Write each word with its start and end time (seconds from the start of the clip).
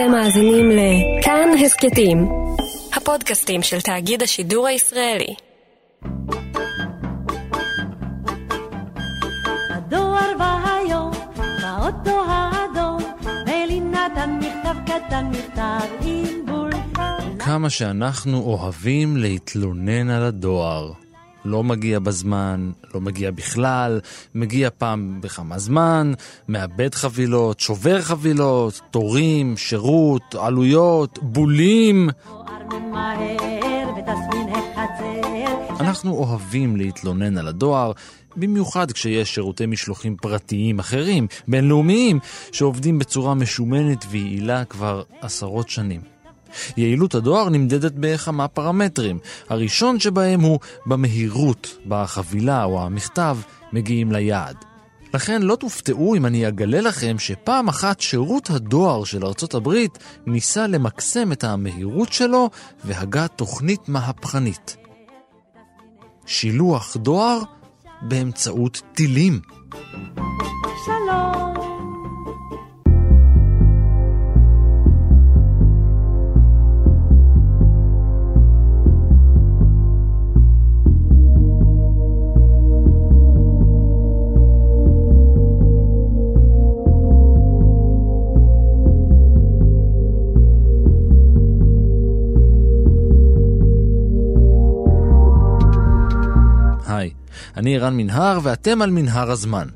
אתם 0.00 0.10
מאזינים 0.10 0.70
לכאן 0.70 1.48
הסכתים, 1.64 2.28
הפודקאסטים 2.96 3.62
של 3.62 3.80
תאגיד 3.80 4.22
השידור 4.22 4.66
הישראלי. 4.66 5.34
הדואר 9.70 10.32
והיום, 10.38 11.10
באוטו 11.36 12.24
האדום, 12.26 12.98
אלי 13.48 13.80
נתן 13.80 14.38
מכתב 14.38 14.76
קטן, 14.86 15.26
מכתב 15.30 15.86
עם 16.02 16.46
בול. 16.46 16.70
כמה 17.38 17.70
שאנחנו 17.70 18.38
אוהבים 18.42 19.16
להתלונן 19.16 20.10
על 20.10 20.22
הדואר. 20.22 20.92
לא 21.44 21.64
מגיע 21.64 21.98
בזמן, 21.98 22.70
לא 22.94 23.00
מגיע 23.00 23.30
בכלל, 23.30 24.00
מגיע 24.34 24.68
פעם 24.78 25.20
בכמה 25.20 25.58
זמן, 25.58 26.12
מאבד 26.48 26.94
חבילות, 26.94 27.60
שובר 27.60 28.00
חבילות, 28.02 28.80
תורים, 28.90 29.56
שירות, 29.56 30.34
עלויות, 30.38 31.18
בולים. 31.22 32.08
אנחנו 35.80 36.12
אוהבים 36.12 36.76
להתלונן 36.76 37.38
על 37.38 37.48
הדואר, 37.48 37.92
במיוחד 38.36 38.92
כשיש 38.92 39.34
שירותי 39.34 39.66
משלוחים 39.66 40.16
פרטיים 40.16 40.78
אחרים, 40.78 41.26
בינלאומיים, 41.48 42.18
שעובדים 42.52 42.98
בצורה 42.98 43.34
משומנת 43.34 44.04
ויעילה 44.10 44.64
כבר 44.64 45.02
עשרות 45.20 45.68
שנים. 45.68 46.19
יעילות 46.76 47.14
הדואר 47.14 47.48
נמדדת 47.48 47.92
בכמה 47.96 48.48
פרמטרים. 48.48 49.18
הראשון 49.48 50.00
שבהם 50.00 50.40
הוא 50.40 50.58
במהירות 50.86 51.76
בה 51.84 52.02
החבילה 52.02 52.64
או 52.64 52.82
המכתב 52.82 53.36
מגיעים 53.72 54.12
ליעד. 54.12 54.56
לכן 55.14 55.42
לא 55.42 55.56
תופתעו 55.56 56.16
אם 56.16 56.26
אני 56.26 56.48
אגלה 56.48 56.80
לכם 56.80 57.18
שפעם 57.18 57.68
אחת 57.68 58.00
שירות 58.00 58.50
הדואר 58.50 59.04
של 59.04 59.26
ארצות 59.26 59.54
הברית 59.54 59.98
ניסה 60.26 60.66
למקסם 60.66 61.32
את 61.32 61.44
המהירות 61.44 62.12
שלו 62.12 62.50
והגה 62.84 63.28
תוכנית 63.28 63.88
מהפכנית. 63.88 64.76
שילוח 66.26 66.96
דואר 66.96 67.40
באמצעות 68.02 68.82
טילים. 68.94 69.40
שלום. 70.86 71.69
אני 97.60 97.76
ערן 97.76 97.96
מנהר 97.96 98.38
ואתם 98.42 98.82
על 98.82 98.90
מנהר 98.90 99.30
הזמן. 99.30 99.68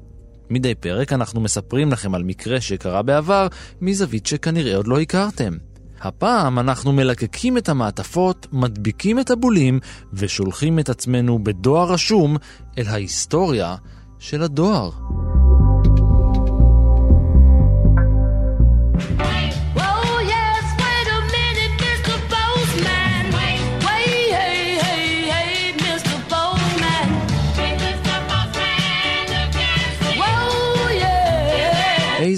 מדי 0.50 0.74
פרק 0.74 1.12
אנחנו 1.12 1.40
מספרים 1.40 1.92
לכם 1.92 2.14
על 2.14 2.22
מקרה 2.22 2.60
שקרה 2.60 3.02
בעבר 3.02 3.46
מזווית 3.80 4.26
שכנראה 4.26 4.76
עוד 4.76 4.86
לא 4.86 5.00
הכרתם. 5.00 5.52
הפעם 6.00 6.58
אנחנו 6.58 6.92
מלקקים 6.92 7.58
את 7.58 7.68
המעטפות, 7.68 8.46
מדביקים 8.52 9.20
את 9.20 9.30
הבולים 9.30 9.80
ושולחים 10.12 10.78
את 10.78 10.88
עצמנו 10.88 11.44
בדואר 11.44 11.92
רשום 11.92 12.36
אל 12.78 12.86
ההיסטוריה 12.86 13.76
של 14.18 14.42
הדואר. 14.42 14.90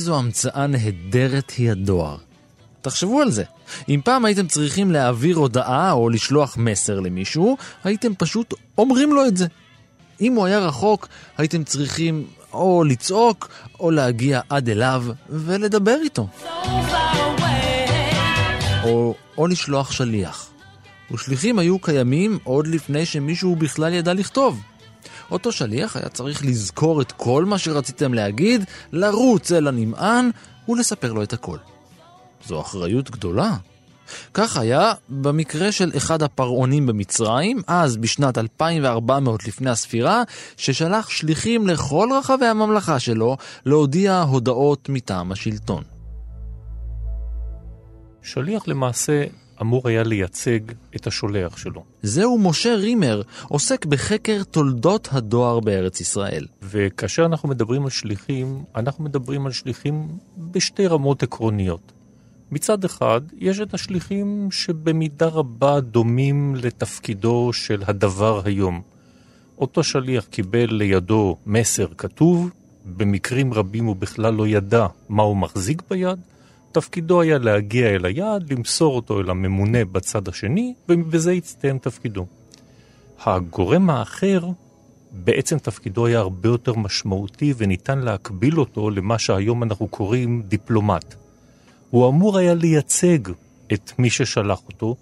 איזו 0.06 0.18
המצאה 0.18 0.66
נהדרת 0.66 1.50
היא 1.50 1.70
הדואר. 1.70 2.16
תחשבו 2.82 3.20
על 3.20 3.30
זה. 3.30 3.44
אם 3.88 4.00
פעם 4.04 4.24
הייתם 4.24 4.46
צריכים 4.46 4.90
להעביר 4.90 5.36
הודעה 5.36 5.92
או 5.92 6.08
לשלוח 6.08 6.56
מסר 6.56 7.00
למישהו, 7.00 7.56
הייתם 7.84 8.14
פשוט 8.14 8.54
אומרים 8.78 9.12
לו 9.12 9.26
את 9.26 9.36
זה. 9.36 9.46
אם 10.20 10.32
הוא 10.34 10.46
היה 10.46 10.58
רחוק, 10.58 11.08
הייתם 11.38 11.64
צריכים 11.64 12.26
או 12.52 12.84
לצעוק 12.84 13.48
או 13.80 13.90
להגיע 13.90 14.40
עד 14.48 14.68
אליו 14.68 15.04
ולדבר 15.28 15.96
איתו. 16.02 16.28
So. 16.42 16.46
או, 18.84 19.14
או 19.38 19.46
לשלוח 19.46 19.92
שליח. 19.92 20.50
ושליחים 21.10 21.58
היו 21.58 21.78
קיימים 21.78 22.38
עוד 22.44 22.66
לפני 22.66 23.06
שמישהו 23.06 23.56
בכלל 23.56 23.92
ידע 23.92 24.14
לכתוב. 24.14 24.60
אותו 25.30 25.52
שליח 25.52 25.96
היה 25.96 26.08
צריך 26.08 26.44
לזכור 26.44 27.02
את 27.02 27.12
כל 27.12 27.44
מה 27.44 27.58
שרציתם 27.58 28.14
להגיד, 28.14 28.64
לרוץ 28.92 29.52
אל 29.52 29.68
הנמען 29.68 30.30
ולספר 30.68 31.12
לו 31.12 31.22
את 31.22 31.32
הכל. 31.32 31.58
זו 32.46 32.60
אחריות 32.60 33.10
גדולה. 33.10 33.56
כך 34.34 34.56
היה 34.56 34.92
במקרה 35.08 35.72
של 35.72 35.92
אחד 35.96 36.22
הפרעונים 36.22 36.86
במצרים, 36.86 37.62
אז 37.66 37.96
בשנת 37.96 38.38
2400 38.38 39.46
לפני 39.46 39.70
הספירה, 39.70 40.22
ששלח 40.56 41.08
שליחים 41.08 41.66
לכל 41.66 42.08
רחבי 42.18 42.46
הממלכה 42.46 42.98
שלו 42.98 43.36
להודיע 43.66 44.20
הודעות 44.20 44.88
מטעם 44.88 45.32
השלטון. 45.32 45.82
שליח 48.22 48.68
למעשה 48.68 49.24
אמור 49.60 49.88
היה 49.88 50.02
לייצג 50.02 50.60
את 50.96 51.06
השולח 51.06 51.56
שלו. 51.56 51.84
זהו 52.02 52.38
משה 52.38 52.74
רימר, 52.74 53.22
עוסק 53.48 53.86
בחקר 53.86 54.42
תולדות 54.42 55.08
הדואר 55.12 55.60
בארץ 55.60 56.00
ישראל. 56.00 56.46
וכאשר 56.62 57.24
אנחנו 57.26 57.48
מדברים 57.48 57.84
על 57.84 57.90
שליחים, 57.90 58.64
אנחנו 58.76 59.04
מדברים 59.04 59.46
על 59.46 59.52
שליחים 59.52 60.08
בשתי 60.38 60.86
רמות 60.86 61.22
עקרוניות. 61.22 61.92
מצד 62.50 62.84
אחד, 62.84 63.20
יש 63.38 63.60
את 63.60 63.74
השליחים 63.74 64.48
שבמידה 64.50 65.26
רבה 65.26 65.80
דומים 65.80 66.54
לתפקידו 66.56 67.50
של 67.52 67.82
הדבר 67.86 68.40
היום. 68.44 68.82
אותו 69.58 69.82
שליח 69.82 70.24
קיבל 70.24 70.66
לידו 70.70 71.36
מסר 71.46 71.86
כתוב, 71.98 72.50
במקרים 72.96 73.54
רבים 73.54 73.84
הוא 73.84 73.96
בכלל 73.96 74.34
לא 74.34 74.46
ידע 74.48 74.86
מה 75.08 75.22
הוא 75.22 75.36
מחזיק 75.36 75.82
ביד, 75.90 76.18
תפקידו 76.76 77.20
היה 77.20 77.38
להגיע 77.38 77.88
אל 77.88 78.04
היעד, 78.04 78.52
למסור 78.52 78.96
אותו 78.96 79.20
אל 79.20 79.30
הממונה 79.30 79.84
בצד 79.84 80.28
השני, 80.28 80.74
ובזה 80.88 81.32
הצטיין 81.32 81.78
תפקידו. 81.78 82.26
הגורם 83.24 83.90
האחר, 83.90 84.40
בעצם 85.12 85.58
תפקידו 85.58 86.06
היה 86.06 86.18
הרבה 86.18 86.48
יותר 86.48 86.74
משמעותי 86.74 87.54
וניתן 87.56 87.98
להקביל 87.98 88.60
אותו 88.60 88.90
למה 88.90 89.18
שהיום 89.18 89.62
אנחנו 89.62 89.88
קוראים 89.88 90.42
דיפלומט. 90.42 91.14
הוא 91.90 92.08
אמור 92.08 92.38
היה 92.38 92.54
לייצג 92.54 93.18
את 93.72 93.92
מי 93.98 94.10
ששלח 94.10 94.60
אותו. 94.66 94.96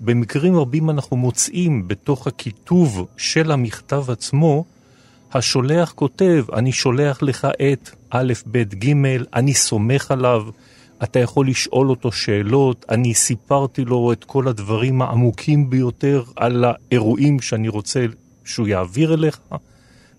במקרים 0.00 0.56
רבים 0.56 0.90
אנחנו 0.90 1.16
מוצאים 1.16 1.88
בתוך 1.88 2.26
הכיתוב 2.26 3.06
של 3.16 3.50
המכתב 3.52 4.04
עצמו, 4.10 4.64
השולח 5.32 5.92
כותב, 5.92 6.44
אני 6.52 6.72
שולח 6.72 7.22
לך 7.22 7.46
את 7.72 7.90
א', 8.10 8.32
ב', 8.50 8.62
ג', 8.62 8.92
אני 9.34 9.54
סומך 9.54 10.10
עליו, 10.10 10.42
אתה 11.02 11.18
יכול 11.18 11.48
לשאול 11.48 11.90
אותו 11.90 12.12
שאלות, 12.12 12.86
אני 12.88 13.14
סיפרתי 13.14 13.84
לו 13.84 14.12
את 14.12 14.24
כל 14.24 14.48
הדברים 14.48 15.02
העמוקים 15.02 15.70
ביותר 15.70 16.22
על 16.36 16.64
האירועים 16.64 17.40
שאני 17.40 17.68
רוצה 17.68 18.06
שהוא 18.44 18.68
יעביר 18.68 19.14
אליך, 19.14 19.40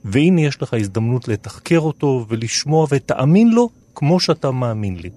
והנה 0.05 0.41
יש 0.41 0.61
לך 0.61 0.73
הזדמנות 0.73 1.27
לתחקר 1.27 1.79
אותו 1.79 2.25
ולשמוע 2.29 2.87
ותאמין 2.89 3.51
לו 3.51 3.69
כמו 3.95 4.19
שאתה 4.19 4.51
מאמין 4.51 4.97
לי. 4.97 5.09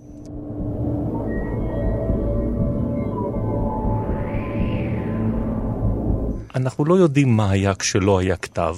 אנחנו 6.55 6.85
לא 6.85 6.95
יודעים 6.95 7.37
מה 7.37 7.51
היה 7.51 7.75
כשלא 7.75 8.19
היה 8.19 8.37
כתב. 8.37 8.77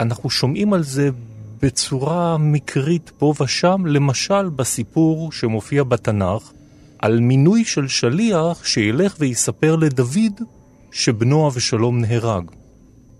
אנחנו 0.00 0.30
שומעים 0.30 0.72
על 0.72 0.82
זה 0.82 1.10
בצורה 1.62 2.38
מקרית 2.38 3.12
פה 3.18 3.34
ושם, 3.40 3.86
למשל 3.86 4.48
בסיפור 4.48 5.32
שמופיע 5.32 5.84
בתנ"ך, 5.84 6.52
על 6.98 7.20
מינוי 7.20 7.64
של 7.64 7.88
שליח 7.88 8.64
שילך 8.64 9.16
ויספר 9.18 9.76
לדוד 9.76 10.40
שבנו 10.92 11.48
אבשלום 11.48 12.00
נהרג. 12.00 12.50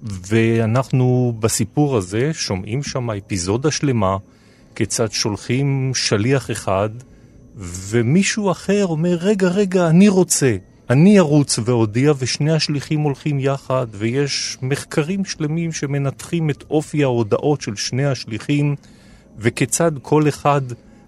ואנחנו 0.02 1.34
בסיפור 1.40 1.96
הזה 1.96 2.30
שומעים 2.32 2.82
שם 2.82 3.10
אפיזודה 3.10 3.70
שלמה, 3.70 4.16
כיצד 4.74 5.12
שולחים 5.12 5.92
שליח 5.94 6.50
אחד, 6.50 6.90
ומישהו 7.56 8.50
אחר 8.50 8.86
אומר, 8.86 9.16
רגע, 9.20 9.48
רגע, 9.48 9.88
אני 9.88 10.08
רוצה. 10.08 10.56
אני 10.90 11.18
ארוץ 11.18 11.58
ואודיע, 11.64 12.12
ושני 12.18 12.52
השליחים 12.52 13.00
הולכים 13.00 13.40
יחד, 13.40 13.86
ויש 13.90 14.58
מחקרים 14.62 15.24
שלמים 15.24 15.72
שמנתחים 15.72 16.50
את 16.50 16.64
אופי 16.70 17.04
ההודעות 17.04 17.60
של 17.60 17.76
שני 17.76 18.06
השליחים, 18.06 18.76
וכיצד 19.38 19.92
כל 20.02 20.28
אחד 20.28 20.60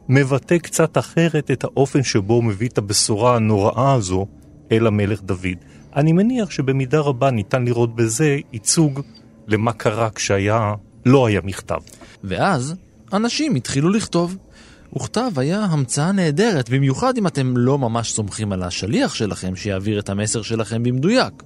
מבטא 0.09 0.59
קצת 0.59 0.99
אחרת 0.99 1.51
את 1.51 1.65
האופן 1.65 2.03
שבו 2.03 2.35
הוא 2.35 2.45
מביא 2.45 2.69
את 2.69 2.79
הבשורה 2.79 3.37
הנוראה 3.37 3.93
הזו 3.93 4.27
אל 4.73 4.87
המלך 4.87 5.23
דוד. 5.23 5.59
אני 5.97 6.13
מניח 6.13 6.51
שבמידה 6.51 7.01
רבה 7.01 7.31
ניתן 7.31 7.65
לראות 7.65 7.95
בזה 7.95 8.39
ייצוג 8.53 9.01
למה 9.49 9.73
קרה 9.73 10.11
כשהיה, 10.11 10.75
לא 11.07 11.27
היה 11.27 11.41
מכתב. 11.45 11.81
ואז 12.25 12.75
אנשים 13.13 13.55
התחילו 13.55 13.89
לכתוב. 13.89 14.37
וכתב 14.97 15.31
היה 15.37 15.65
המצאה 15.65 16.13
נהדרת, 16.13 16.71
במיוחד 16.71 17.19
אם 17.19 17.27
אתם 17.27 17.57
לא 17.57 17.79
ממש 17.79 18.13
סומכים 18.13 18.53
על 18.53 18.63
השליח 18.63 19.15
שלכם 19.15 19.57
שיעביר 19.57 19.99
את 19.99 20.09
המסר 20.09 20.43
שלכם 20.43 20.83
במדויק. 20.83 21.43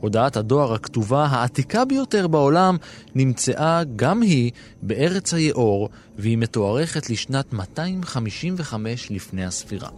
הודעת 0.00 0.36
הדואר 0.36 0.74
הכתובה 0.74 1.24
העתיקה 1.24 1.84
ביותר 1.84 2.26
בעולם 2.26 2.76
נמצאה 3.14 3.82
גם 3.96 4.22
היא 4.22 4.50
בארץ 4.82 5.34
היאור, 5.34 5.88
והיא 6.18 6.38
מתוארכת 6.38 7.10
לשנת 7.10 7.52
255 7.52 9.10
לפני 9.10 9.44
הספירה. 9.44 9.88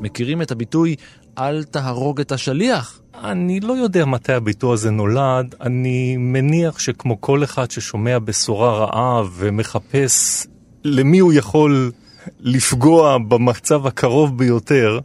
מכירים 0.00 0.42
את 0.42 0.50
הביטוי 0.50 0.96
"אל 1.38 1.64
תהרוג 1.64 2.20
את 2.20 2.32
השליח"? 2.32 3.00
אני 3.24 3.60
לא 3.60 3.72
יודע 3.72 4.04
מתי 4.04 4.32
הביטוי 4.32 4.72
הזה 4.72 4.90
נולד, 4.90 5.54
אני 5.60 6.16
מניח 6.16 6.78
שכמו 6.78 7.20
כל 7.20 7.44
אחד 7.44 7.70
ששומע 7.70 8.18
בשורה 8.18 8.78
רעה 8.78 9.22
ומחפש 9.32 10.46
למי 10.84 11.18
הוא 11.18 11.32
יכול 11.32 11.92
לפגוע 12.40 13.18
במצב 13.18 13.86
הקרוב 13.86 14.38
ביותר, 14.38 14.98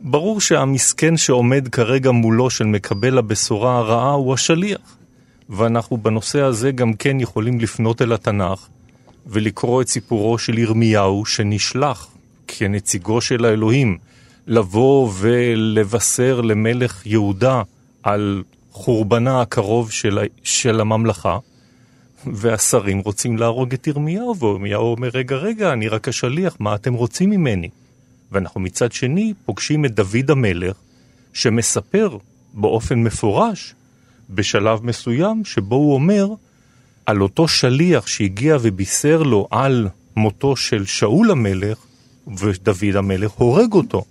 ברור 0.00 0.40
שהמסכן 0.40 1.16
שעומד 1.16 1.68
כרגע 1.68 2.10
מולו 2.10 2.50
של 2.50 2.64
מקבל 2.64 3.18
הבשורה 3.18 3.78
הרעה 3.78 4.12
הוא 4.12 4.34
השליח. 4.34 4.96
ואנחנו 5.50 5.96
בנושא 5.96 6.40
הזה 6.40 6.72
גם 6.72 6.92
כן 6.92 7.20
יכולים 7.20 7.60
לפנות 7.60 8.02
אל 8.02 8.12
התנ"ך 8.12 8.66
ולקרוא 9.26 9.82
את 9.82 9.88
סיפורו 9.88 10.38
של 10.38 10.58
ירמיהו 10.58 11.26
שנשלח 11.26 12.08
כנציגו 12.46 13.20
של 13.20 13.44
האלוהים 13.44 13.98
לבוא 14.46 15.10
ולבשר 15.18 16.40
למלך 16.40 17.06
יהודה 17.06 17.62
על 18.02 18.42
חורבנה 18.70 19.40
הקרוב 19.40 19.90
של, 19.90 20.18
של 20.42 20.80
הממלכה, 20.80 21.38
והשרים 22.26 22.98
רוצים 22.98 23.36
להרוג 23.36 23.72
את 23.72 23.86
ירמיהו, 23.86 24.36
וירמיהו 24.36 24.92
אומר, 24.92 25.08
רגע, 25.14 25.36
רגע, 25.36 25.72
אני 25.72 25.88
רק 25.88 26.08
השליח, 26.08 26.56
מה 26.60 26.74
אתם 26.74 26.94
רוצים 26.94 27.30
ממני? 27.30 27.68
ואנחנו 28.32 28.60
מצד 28.60 28.92
שני 28.92 29.34
פוגשים 29.44 29.84
את 29.84 29.94
דוד 29.94 30.30
המלך, 30.30 30.76
שמספר 31.32 32.18
באופן 32.54 33.02
מפורש, 33.02 33.74
בשלב 34.30 34.84
מסוים, 34.84 35.44
שבו 35.44 35.76
הוא 35.76 35.94
אומר 35.94 36.26
על 37.06 37.22
אותו 37.22 37.48
שליח 37.48 38.06
שהגיע 38.06 38.56
ובישר 38.60 39.22
לו 39.22 39.48
על 39.50 39.88
מותו 40.16 40.56
של 40.56 40.84
שאול 40.84 41.30
המלך, 41.30 41.78
ודוד 42.38 42.96
המלך 42.96 43.30
הורג 43.30 43.72
אותו. 43.72 44.04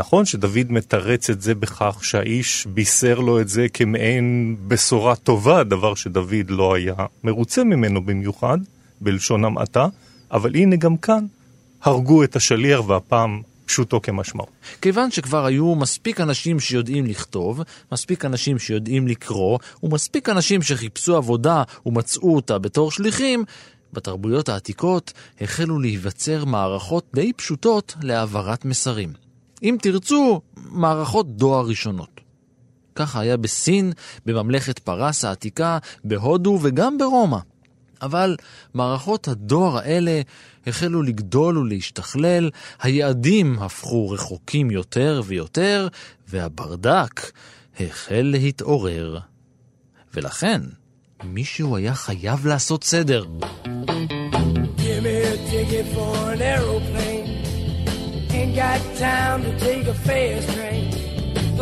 נכון 0.00 0.24
שדוד 0.24 0.72
מתרץ 0.72 1.30
את 1.30 1.42
זה 1.42 1.54
בכך 1.54 1.98
שהאיש 2.02 2.66
בישר 2.66 3.18
לו 3.18 3.40
את 3.40 3.48
זה 3.48 3.66
כמעין 3.72 4.56
בשורה 4.68 5.16
טובה, 5.16 5.64
דבר 5.64 5.94
שדוד 5.94 6.48
לא 6.48 6.74
היה 6.74 6.94
מרוצה 7.24 7.64
ממנו 7.64 8.04
במיוחד, 8.04 8.58
בלשון 9.00 9.44
המעטה, 9.44 9.86
אבל 10.32 10.56
הנה 10.56 10.76
גם 10.76 10.96
כאן 10.96 11.26
הרגו 11.82 12.24
את 12.24 12.36
השליח 12.36 12.88
והפעם 12.88 13.42
פשוטו 13.66 14.02
כמשמעו. 14.02 14.46
כיוון 14.80 15.10
שכבר 15.10 15.46
היו 15.46 15.74
מספיק 15.74 16.20
אנשים 16.20 16.60
שיודעים 16.60 17.06
לכתוב, 17.06 17.60
מספיק 17.92 18.24
אנשים 18.24 18.58
שיודעים 18.58 19.08
לקרוא, 19.08 19.58
ומספיק 19.82 20.28
אנשים 20.28 20.62
שחיפשו 20.62 21.16
עבודה 21.16 21.62
ומצאו 21.86 22.36
אותה 22.36 22.58
בתור 22.58 22.90
שליחים, 22.90 23.44
בתרבויות 23.92 24.48
העתיקות 24.48 25.12
החלו 25.40 25.78
להיווצר 25.78 26.44
מערכות 26.44 27.04
די 27.14 27.32
פשוטות 27.32 27.94
להעברת 28.02 28.64
מסרים. 28.64 29.29
אם 29.62 29.76
תרצו, 29.82 30.40
מערכות 30.56 31.36
דואר 31.36 31.66
ראשונות. 31.66 32.20
ככה 32.94 33.20
היה 33.20 33.36
בסין, 33.36 33.92
בממלכת 34.26 34.78
פרס 34.78 35.24
העתיקה, 35.24 35.78
בהודו 36.04 36.58
וגם 36.62 36.98
ברומא. 36.98 37.38
אבל 38.02 38.36
מערכות 38.74 39.28
הדואר 39.28 39.78
האלה 39.78 40.20
החלו 40.66 41.02
לגדול 41.02 41.58
ולהשתכלל, 41.58 42.50
היעדים 42.82 43.58
הפכו 43.58 44.10
רחוקים 44.10 44.70
יותר 44.70 45.22
ויותר, 45.24 45.88
והברדק 46.28 47.32
החל 47.80 48.28
להתעורר. 48.32 49.18
ולכן, 50.14 50.60
מישהו 51.24 51.76
היה 51.76 51.94
חייב 51.94 52.46
לעשות 52.46 52.84
סדר. 52.84 53.24
Give 54.76 55.02
me 55.02 56.74
a. 56.76 56.79
Ain't 58.50 58.56
got 58.56 58.82
time 58.98 59.40
to 59.46 59.52
take 59.66 59.86
a 59.94 59.96
fast 60.06 60.46
train. 60.54 60.90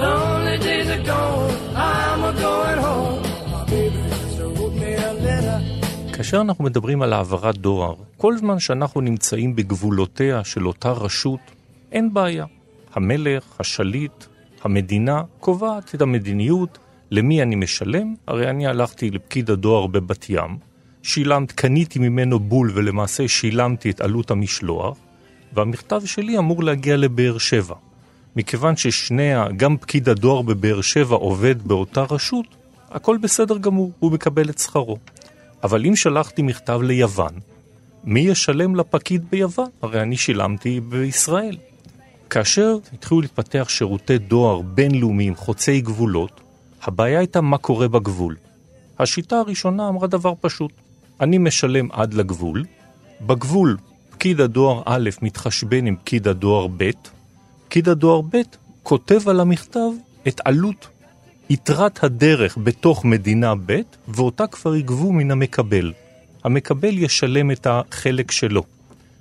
Lonely 0.02 0.56
days 0.66 0.88
are 0.96 1.04
gone, 1.12 1.54
I'm 1.76 2.20
a 2.30 2.32
going 2.44 2.80
home. 2.86 3.22
כאשר 6.12 6.40
אנחנו 6.40 6.64
מדברים 6.64 7.02
על 7.02 7.12
העברת 7.12 7.58
דואר, 7.58 7.94
כל 8.16 8.36
זמן 8.36 8.58
שאנחנו 8.58 9.00
נמצאים 9.00 9.56
בגבולותיה 9.56 10.44
של 10.44 10.66
אותה 10.66 10.90
רשות, 10.90 11.40
אין 11.92 12.14
בעיה. 12.14 12.44
המלך, 12.94 13.44
השליט, 13.60 14.24
המדינה, 14.62 15.22
קובעת 15.40 15.94
את 15.94 16.02
המדיניות, 16.02 16.78
למי 17.10 17.42
אני 17.42 17.54
משלם, 17.54 18.14
הרי 18.26 18.50
אני 18.50 18.66
הלכתי 18.66 19.10
לפקיד 19.10 19.50
הדואר 19.50 19.86
בבת 19.86 20.30
ים, 20.30 20.58
שילמת, 21.02 21.52
קניתי 21.52 21.98
ממנו 21.98 22.38
בול 22.38 22.70
ולמעשה 22.74 23.28
שילמתי 23.28 23.90
את 23.90 24.00
עלות 24.00 24.30
המשלוח, 24.30 24.98
והמכתב 25.52 26.00
שלי 26.04 26.38
אמור 26.38 26.62
להגיע 26.62 26.96
לבאר 26.96 27.38
שבע. 27.38 27.74
מכיוון 28.36 28.76
ששני, 28.76 29.34
ה- 29.34 29.46
גם 29.56 29.76
פקיד 29.76 30.08
הדואר 30.08 30.42
בבאר 30.42 30.80
שבע 30.80 31.16
עובד 31.16 31.62
באותה 31.62 32.04
רשות, 32.10 32.46
הכל 32.90 33.16
בסדר 33.20 33.58
גמור, 33.58 33.92
הוא 33.98 34.12
מקבל 34.12 34.50
את 34.50 34.58
שכרו. 34.58 34.96
אבל 35.62 35.86
אם 35.86 35.96
שלחתי 35.96 36.42
מכתב 36.42 36.80
ליוון, 36.82 37.32
מי 38.04 38.20
ישלם 38.20 38.76
לפקיד 38.76 39.24
ביוון? 39.30 39.68
הרי 39.82 40.02
אני 40.02 40.16
שילמתי 40.16 40.80
בישראל. 40.80 41.56
כאשר 42.30 42.76
התחילו 42.92 43.20
להתפתח 43.20 43.66
שירותי 43.68 44.18
דואר 44.18 44.60
בינלאומיים 44.60 45.34
חוצי 45.34 45.80
גבולות, 45.80 46.40
הבעיה 46.82 47.18
הייתה 47.18 47.40
מה 47.40 47.58
קורה 47.58 47.88
בגבול. 47.88 48.36
השיטה 48.98 49.36
הראשונה 49.38 49.88
אמרה 49.88 50.06
דבר 50.06 50.32
פשוט, 50.40 50.72
אני 51.20 51.38
משלם 51.38 51.88
עד 51.92 52.14
לגבול, 52.14 52.64
בגבול 53.20 53.76
פקיד 54.18 54.40
הדואר 54.40 54.82
א' 54.86 55.10
מתחשבן 55.22 55.86
עם 55.86 55.96
פקיד 55.96 56.28
הדואר 56.28 56.66
ב', 56.76 56.90
פקיד 57.66 57.88
הדואר 57.88 58.20
ב' 58.20 58.36
כותב 58.82 59.28
על 59.28 59.40
המכתב 59.40 59.90
את 60.28 60.40
עלות 60.44 60.88
יתרת 61.50 62.04
הדרך 62.04 62.58
בתוך 62.62 63.04
מדינה 63.04 63.54
ב', 63.66 63.80
ואותה 64.08 64.46
כבר 64.46 64.76
יגבו 64.76 65.12
מן 65.12 65.30
המקבל. 65.30 65.92
המקבל 66.44 66.98
ישלם 66.98 67.50
את 67.50 67.66
החלק 67.70 68.30
שלו. 68.30 68.62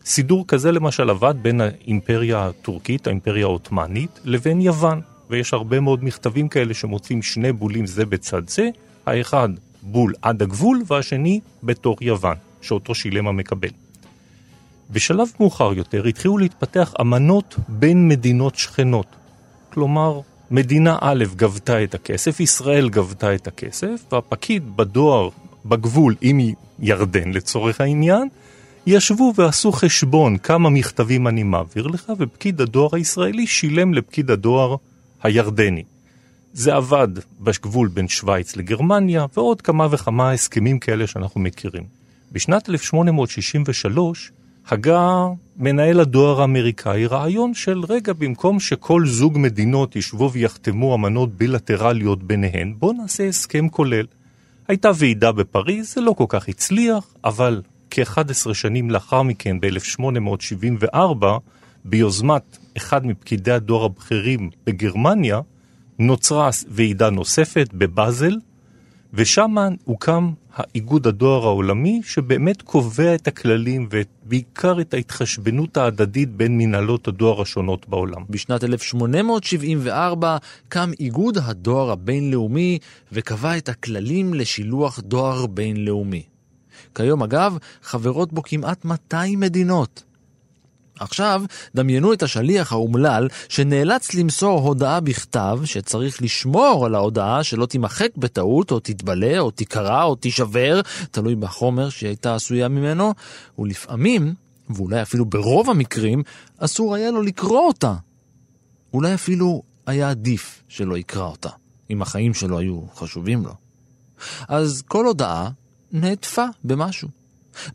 סידור 0.05 0.47
כזה 0.47 0.71
למשל 0.71 1.09
עבד 1.09 1.35
בין 1.41 1.61
האימפריה 1.61 2.45
הטורקית, 2.45 3.07
האימפריה 3.07 3.45
העות'מאנית, 3.45 4.19
לבין 4.23 4.61
יוון. 4.61 5.01
ויש 5.29 5.53
הרבה 5.53 5.79
מאוד 5.79 6.03
מכתבים 6.03 6.47
כאלה 6.47 6.73
שמוצאים 6.73 7.21
שני 7.21 7.51
בולים 7.51 7.85
זה 7.85 8.05
בצד 8.05 8.49
זה, 8.49 8.69
האחד 9.05 9.49
בול 9.81 10.13
עד 10.21 10.41
הגבול 10.41 10.81
והשני 10.87 11.39
בתור 11.63 11.97
יוון, 12.01 12.35
שאותו 12.61 12.95
שילם 12.95 13.27
המקבל. 13.27 13.86
בשלב 14.91 15.27
מאוחר 15.39 15.73
יותר 15.73 16.05
התחילו 16.05 16.37
להתפתח 16.37 16.93
אמנות 17.01 17.55
בין 17.67 18.07
מדינות 18.07 18.55
שכנות. 18.55 19.05
כלומר, 19.73 20.19
מדינה 20.51 20.97
א' 21.01 21.23
גבתה 21.35 21.83
את 21.83 21.95
הכסף, 21.95 22.39
ישראל 22.39 22.89
גבתה 22.89 23.35
את 23.35 23.47
הכסף, 23.47 24.03
והפקיד 24.11 24.77
בדואר, 24.77 25.29
בגבול 25.65 26.15
עם 26.21 26.39
ירדן 26.79 27.31
לצורך 27.31 27.81
העניין, 27.81 28.27
ישבו 28.87 29.33
ועשו 29.35 29.71
חשבון 29.71 30.37
כמה 30.37 30.69
מכתבים 30.69 31.27
אני 31.27 31.43
מעביר 31.43 31.87
לך, 31.87 32.11
ופקיד 32.17 32.61
הדואר 32.61 32.89
הישראלי 32.95 33.47
שילם 33.47 33.93
לפקיד 33.93 34.31
הדואר 34.31 34.75
הירדני. 35.23 35.83
זה 36.53 36.75
עבד 36.75 37.07
בגבול 37.39 37.87
בין 37.87 38.07
שווייץ 38.07 38.55
לגרמניה, 38.55 39.25
ועוד 39.37 39.61
כמה 39.61 39.87
וכמה 39.91 40.31
הסכמים 40.31 40.79
כאלה 40.79 41.07
שאנחנו 41.07 41.41
מכירים. 41.41 41.83
בשנת 42.31 42.69
1863 42.69 44.31
הגה 44.69 45.27
מנהל 45.57 45.99
הדואר 45.99 46.41
האמריקאי 46.41 47.05
רעיון 47.05 47.53
של 47.53 47.83
רגע, 47.89 48.13
במקום 48.13 48.59
שכל 48.59 49.07
זוג 49.07 49.37
מדינות 49.37 49.95
ישבו 49.95 50.31
ויחתמו 50.31 50.95
אמנות 50.95 51.33
בילטרליות 51.33 52.23
ביניהן, 52.23 52.73
בואו 52.77 52.93
נעשה 52.93 53.27
הסכם 53.27 53.69
כולל. 53.69 54.05
הייתה 54.67 54.91
ועידה 54.95 55.31
בפריז, 55.31 55.93
זה 55.93 56.01
לא 56.01 56.11
כל 56.11 56.25
כך 56.29 56.49
הצליח, 56.49 57.13
אבל 57.23 57.61
כ-11 57.91 58.53
שנים 58.53 58.91
לאחר 58.91 59.21
מכן, 59.21 59.59
ב-1874, 59.59 61.25
ביוזמת 61.85 62.57
אחד 62.77 63.05
מפקידי 63.05 63.51
הדואר 63.51 63.85
הבכירים 63.85 64.49
בגרמניה, 64.65 65.39
נוצרה 65.99 66.49
ועידה 66.67 67.09
נוספת 67.09 67.69
בבאזל, 67.73 68.35
ושם 69.13 69.55
הוקם 69.83 70.31
האיגוד 70.53 71.07
הדואר 71.07 71.43
העולמי, 71.43 72.01
שבאמת 72.03 72.61
קובע 72.61 73.15
את 73.15 73.27
הכללים 73.27 73.89
ובעיקר 73.91 74.81
את 74.81 74.93
ההתחשבנות 74.93 75.77
ההדדית 75.77 76.29
בין 76.29 76.57
מנהלות 76.57 77.07
הדואר 77.07 77.41
השונות 77.41 77.89
בעולם. 77.89 78.23
בשנת 78.29 78.63
1874 78.63 80.37
קם 80.69 80.91
איגוד 80.99 81.37
הדואר 81.37 81.91
הבינלאומי 81.91 82.79
וקבע 83.11 83.57
את 83.57 83.69
הכללים 83.69 84.33
לשילוח 84.33 84.99
דואר 84.99 85.45
בינלאומי. 85.45 86.23
כיום 86.95 87.23
אגב, 87.23 87.57
חברות 87.81 88.33
בו 88.33 88.43
כמעט 88.43 88.85
200 88.85 89.39
מדינות. 89.39 90.03
עכשיו, 90.99 91.43
דמיינו 91.75 92.13
את 92.13 92.23
השליח 92.23 92.71
האומלל 92.71 93.27
שנאלץ 93.49 94.13
למסור 94.13 94.59
הודעה 94.59 94.99
בכתב 94.99 95.59
שצריך 95.65 96.21
לשמור 96.21 96.85
על 96.85 96.95
ההודעה 96.95 97.43
שלא 97.43 97.65
תימחק 97.65 98.09
בטעות, 98.17 98.71
או 98.71 98.79
תתבלה, 98.79 99.39
או 99.39 99.51
תיקרע, 99.51 100.03
או 100.03 100.15
תישבר, 100.15 100.81
תלוי 101.11 101.35
בחומר 101.35 101.89
שהיא 101.89 102.07
הייתה 102.07 102.35
עשויה 102.35 102.67
ממנו, 102.67 103.13
ולפעמים, 103.59 104.33
ואולי 104.69 105.01
אפילו 105.01 105.25
ברוב 105.25 105.69
המקרים, 105.69 106.23
אסור 106.57 106.95
היה 106.95 107.11
לו 107.11 107.21
לקרוא 107.21 107.67
אותה. 107.67 107.93
אולי 108.93 109.13
אפילו 109.13 109.61
היה 109.85 110.09
עדיף 110.09 110.63
שלא 110.67 110.97
יקרא 110.97 111.25
אותה, 111.25 111.49
אם 111.89 112.01
החיים 112.01 112.33
שלו 112.33 112.59
היו 112.59 112.81
חשובים 112.95 113.43
לו. 113.45 113.53
אז 114.47 114.83
כל 114.87 115.05
הודעה 115.05 115.49
נעטפה 115.91 116.45
במשהו. 116.63 117.16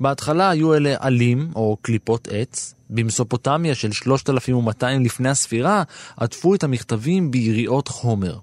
בהתחלה 0.01 0.51
היו 0.51 0.75
אלה 0.75 0.95
עלים 0.99 1.51
או 1.55 1.77
קליפות 1.83 2.29
עץ. 2.31 2.75
במסופוטמיה 2.91 3.75
של 3.75 3.93
3200 3.93 5.05
לפני 5.05 5.29
הספירה 5.29 5.83
עטפו 6.17 6.55
את 6.55 6.65
המכתבים 6.65 7.31
ביריעות 7.31 7.89
חומר. 7.89 8.39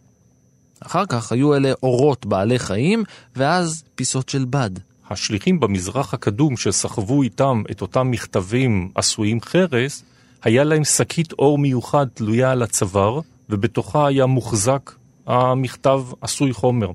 אחר 0.80 1.06
כך 1.06 1.32
היו 1.32 1.56
אלה 1.56 1.72
אורות 1.84 2.26
בעלי 2.26 2.60
חיים, 2.60 3.04
ואז 3.36 3.84
פיסות 3.96 4.30
של 4.30 4.46
בד. 4.50 4.70
השליחים 5.10 5.60
במזרח 5.60 6.14
הקדום 6.14 6.58
שסחבו 6.58 7.24
איתם 7.24 7.64
את 7.72 7.82
אותם 7.82 8.12
מכתבים 8.12 8.92
עשויים 8.96 9.42
חרס, 9.42 10.04
היה 10.44 10.64
להם 10.64 10.84
שקית 10.84 11.32
אור 11.32 11.58
מיוחד 11.58 12.08
תלויה 12.14 12.52
על 12.52 12.62
הצוואר, 12.62 13.20
ובתוכה 13.50 14.08
היה 14.08 14.26
מוחזק 14.26 14.92
המכתב 15.28 16.02
עשוי 16.22 16.54
חומר. 16.54 16.92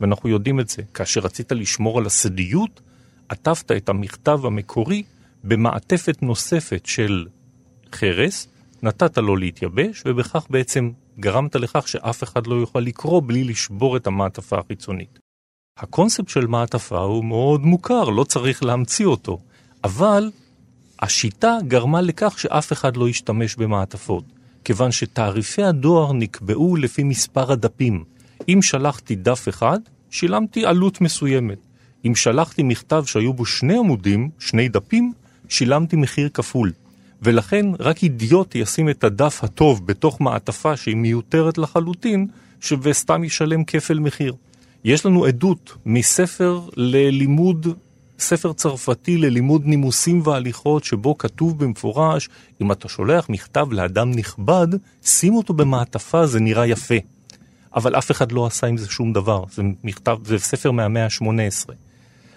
ואנחנו 0.00 0.28
יודעים 0.28 0.60
את 0.60 0.68
זה. 0.68 0.82
כאשר 0.94 1.20
רצית 1.20 1.52
לשמור 1.52 1.98
על 1.98 2.06
הסודיות, 2.06 2.80
עטפת 3.28 3.72
את 3.72 3.88
המכתב 3.88 4.46
המקורי 4.46 5.02
במעטפת 5.44 6.22
נוספת 6.22 6.86
של 6.86 7.26
חרס, 7.92 8.48
נתת 8.82 9.18
לו 9.18 9.36
להתייבש, 9.36 10.02
ובכך 10.06 10.46
בעצם 10.50 10.90
גרמת 11.18 11.56
לכך 11.56 11.88
שאף 11.88 12.22
אחד 12.22 12.46
לא 12.46 12.54
יוכל 12.54 12.80
לקרוא 12.80 13.22
בלי 13.26 13.44
לשבור 13.44 13.96
את 13.96 14.06
המעטפה 14.06 14.58
החיצונית. 14.58 15.18
הקונספט 15.78 16.28
של 16.28 16.46
מעטפה 16.46 16.98
הוא 16.98 17.24
מאוד 17.24 17.60
מוכר, 17.60 18.04
לא 18.04 18.24
צריך 18.24 18.62
להמציא 18.62 19.06
אותו, 19.06 19.38
אבל 19.84 20.30
השיטה 21.00 21.58
גרמה 21.68 22.00
לכך 22.00 22.38
שאף 22.38 22.72
אחד 22.72 22.96
לא 22.96 23.08
ישתמש 23.08 23.56
במעטפות, 23.56 24.24
כיוון 24.64 24.92
שתעריפי 24.92 25.62
הדואר 25.62 26.12
נקבעו 26.12 26.76
לפי 26.76 27.02
מספר 27.02 27.52
הדפים. 27.52 28.04
אם 28.48 28.62
שלחתי 28.62 29.14
דף 29.14 29.48
אחד, 29.48 29.78
שילמתי 30.10 30.66
עלות 30.66 31.00
מסוימת. 31.00 31.58
אם 32.04 32.14
שלחתי 32.14 32.62
מכתב 32.62 33.04
שהיו 33.06 33.32
בו 33.32 33.46
שני 33.46 33.78
עמודים, 33.78 34.30
שני 34.38 34.68
דפים, 34.68 35.12
שילמתי 35.48 35.96
מחיר 35.96 36.28
כפול. 36.34 36.72
ולכן 37.22 37.66
רק 37.78 38.02
אידיוט 38.02 38.54
ישים 38.54 38.88
את 38.88 39.04
הדף 39.04 39.44
הטוב 39.44 39.86
בתוך 39.86 40.20
מעטפה 40.20 40.76
שהיא 40.76 40.96
מיותרת 40.96 41.58
לחלוטין, 41.58 42.26
וסתם 42.82 43.24
ישלם 43.24 43.64
כפל 43.64 43.98
מחיר. 43.98 44.34
יש 44.84 45.06
לנו 45.06 45.24
עדות 45.24 45.74
מספר 45.86 46.60
ללימוד, 46.76 47.66
ספר 48.18 48.52
צרפתי 48.52 49.16
ללימוד 49.16 49.66
נימוסים 49.66 50.20
והליכות, 50.24 50.84
שבו 50.84 51.18
כתוב 51.18 51.64
במפורש, 51.64 52.28
אם 52.60 52.72
אתה 52.72 52.88
שולח 52.88 53.28
מכתב 53.28 53.66
לאדם 53.70 54.10
נכבד, 54.10 54.66
שים 55.02 55.34
אותו 55.34 55.54
במעטפה, 55.54 56.26
זה 56.26 56.40
נראה 56.40 56.66
יפה. 56.66 56.94
אבל 57.74 57.98
אף 57.98 58.10
אחד 58.10 58.32
לא 58.32 58.46
עשה 58.46 58.66
עם 58.66 58.76
זה 58.76 58.88
שום 58.88 59.12
דבר, 59.12 59.44
זה 59.52 59.62
מכתב, 59.84 60.18
זה 60.24 60.38
ספר 60.38 60.70
מהמאה 60.70 61.04
ה-18. 61.04 61.72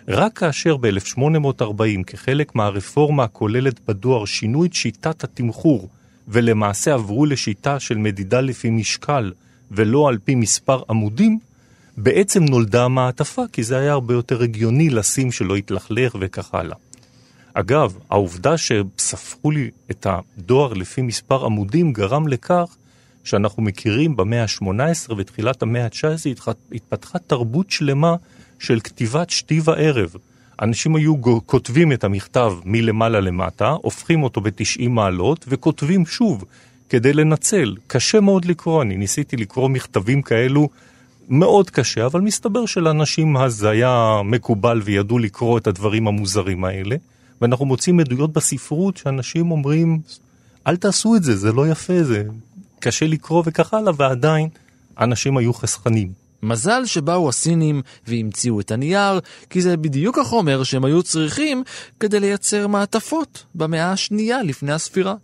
רק 0.07 0.37
כאשר 0.37 0.77
ב-1840, 0.77 2.03
כחלק 2.07 2.55
מהרפורמה 2.55 3.23
הכוללת 3.23 3.79
בדואר, 3.87 4.25
שינו 4.25 4.65
את 4.65 4.73
שיטת 4.73 5.23
התמחור, 5.23 5.89
ולמעשה 6.27 6.93
עברו 6.93 7.25
לשיטה 7.25 7.79
של 7.79 7.97
מדידה 7.97 8.41
לפי 8.41 8.69
משקל, 8.69 9.31
ולא 9.71 10.07
על 10.07 10.17
פי 10.23 10.35
מספר 10.35 10.81
עמודים, 10.89 11.39
בעצם 11.97 12.43
נולדה 12.43 12.85
המעטפה, 12.85 13.43
כי 13.51 13.63
זה 13.63 13.77
היה 13.77 13.91
הרבה 13.91 14.13
יותר 14.13 14.43
הגיוני 14.43 14.89
לשים 14.89 15.31
שלא 15.31 15.57
יתלכלך 15.57 16.15
וכך 16.19 16.55
הלאה. 16.55 16.75
אגב, 17.53 17.97
העובדה 18.09 18.55
שספרו 18.57 19.51
לי 19.51 19.69
את 19.91 20.07
הדואר 20.09 20.73
לפי 20.73 21.01
מספר 21.01 21.45
עמודים 21.45 21.93
גרם 21.93 22.27
לכך 22.27 22.75
שאנחנו 23.23 23.63
מכירים 23.63 24.15
במאה 24.15 24.43
ה-18 24.43 25.13
ותחילת 25.17 25.61
המאה 25.61 25.85
ה-19 25.85 26.29
התפתחה 26.71 27.19
תרבות 27.19 27.71
שלמה 27.71 28.15
של 28.59 28.79
כתיבת 28.79 29.29
שתי 29.29 29.59
וערב. 29.63 30.15
אנשים 30.61 30.95
היו 30.95 31.21
כותבים 31.45 31.91
את 31.91 32.03
המכתב 32.03 32.53
מלמעלה 32.65 33.19
למטה, 33.19 33.69
הופכים 33.69 34.23
אותו 34.23 34.41
ב-90 34.41 34.89
מעלות 34.89 35.45
וכותבים 35.47 36.05
שוב 36.05 36.45
כדי 36.89 37.13
לנצל. 37.13 37.75
קשה 37.87 38.19
מאוד 38.19 38.45
לקרוא, 38.45 38.81
אני 38.81 38.97
ניסיתי 38.97 39.37
לקרוא 39.37 39.69
מכתבים 39.69 40.21
כאלו 40.21 40.69
מאוד 41.29 41.69
קשה, 41.69 42.05
אבל 42.05 42.21
מסתבר 42.21 42.65
שלאנשים 42.65 43.37
אז 43.37 43.63
היה 43.63 44.21
מקובל 44.25 44.81
וידעו 44.83 45.19
לקרוא 45.19 45.57
את 45.57 45.67
הדברים 45.67 46.07
המוזרים 46.07 46.63
האלה. 46.63 46.95
ואנחנו 47.41 47.65
מוצאים 47.65 47.99
עדויות 47.99 48.33
בספרות 48.33 48.97
שאנשים 48.97 49.51
אומרים, 49.51 49.99
אל 50.67 50.75
תעשו 50.75 51.15
את 51.15 51.23
זה, 51.23 51.35
זה 51.35 51.53
לא 51.53 51.67
יפה, 51.67 52.03
זה 52.03 52.23
קשה 52.79 53.07
לקרוא 53.07 53.43
וכך 53.45 53.73
הלאה, 53.73 53.93
ועדיין 53.97 54.49
אנשים 54.99 55.37
היו 55.37 55.53
חסכנים. 55.53 56.18
מזל 56.43 56.85
שבאו 56.85 57.29
הסינים 57.29 57.81
והמציאו 58.07 58.59
את 58.59 58.71
הנייר, 58.71 59.19
כי 59.49 59.61
זה 59.61 59.77
בדיוק 59.77 60.17
החומר 60.17 60.63
שהם 60.63 60.85
היו 60.85 61.03
צריכים 61.03 61.63
כדי 61.99 62.19
לייצר 62.19 62.67
מעטפות 62.67 63.45
במאה 63.55 63.91
השנייה 63.91 64.43
לפני 64.43 64.71
הספירה. 64.71 65.15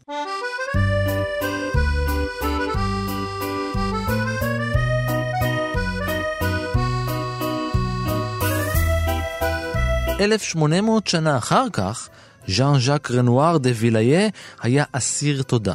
אלף 10.19 10.41
שמונה 10.41 10.81
מאות 10.81 11.07
שנה 11.07 11.38
אחר 11.38 11.65
כך, 11.74 12.10
ז'אן 12.48 12.79
ז'אק 12.79 13.12
רנואר 13.12 13.57
דה 13.57 13.69
ויליה 13.75 14.29
היה 14.62 14.84
אסיר 14.91 15.43
תודה. 15.43 15.74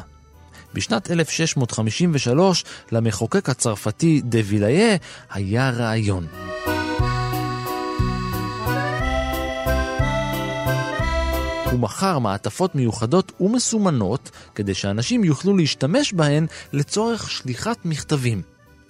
בשנת 0.75 1.11
1653 1.11 2.65
למחוקק 2.93 3.49
הצרפתי 3.49 4.21
דה 4.25 4.39
ויליה 4.45 4.97
היה 5.31 5.71
רעיון. 5.71 6.27
הוא 11.71 11.81
מכר 11.81 12.19
מעטפות 12.19 12.75
מיוחדות 12.75 13.33
ומסומנות 13.41 14.31
כדי 14.55 14.75
שאנשים 14.75 15.25
יוכלו 15.25 15.57
להשתמש 15.57 16.13
בהן 16.13 16.47
לצורך 16.73 17.31
שליחת 17.31 17.85
מכתבים. 17.85 18.43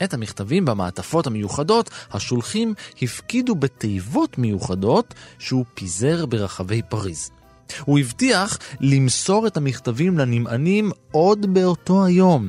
את 0.05 0.15
המכתבים 0.15 0.65
במעטפות 0.65 1.27
המיוחדות, 1.27 1.91
השולחים 2.13 2.75
הפקידו 3.03 3.55
בתיבות 3.55 4.39
מיוחדות 4.39 5.15
שהוא 5.39 5.65
פיזר 5.75 6.27
ברחבי 6.27 6.83
פריז. 6.89 7.31
הוא 7.85 7.99
הבטיח 7.99 8.59
למסור 8.81 9.47
את 9.47 9.57
המכתבים 9.57 10.19
לנמענים 10.19 10.91
עוד 11.13 11.55
באותו 11.55 12.05
היום. 12.05 12.49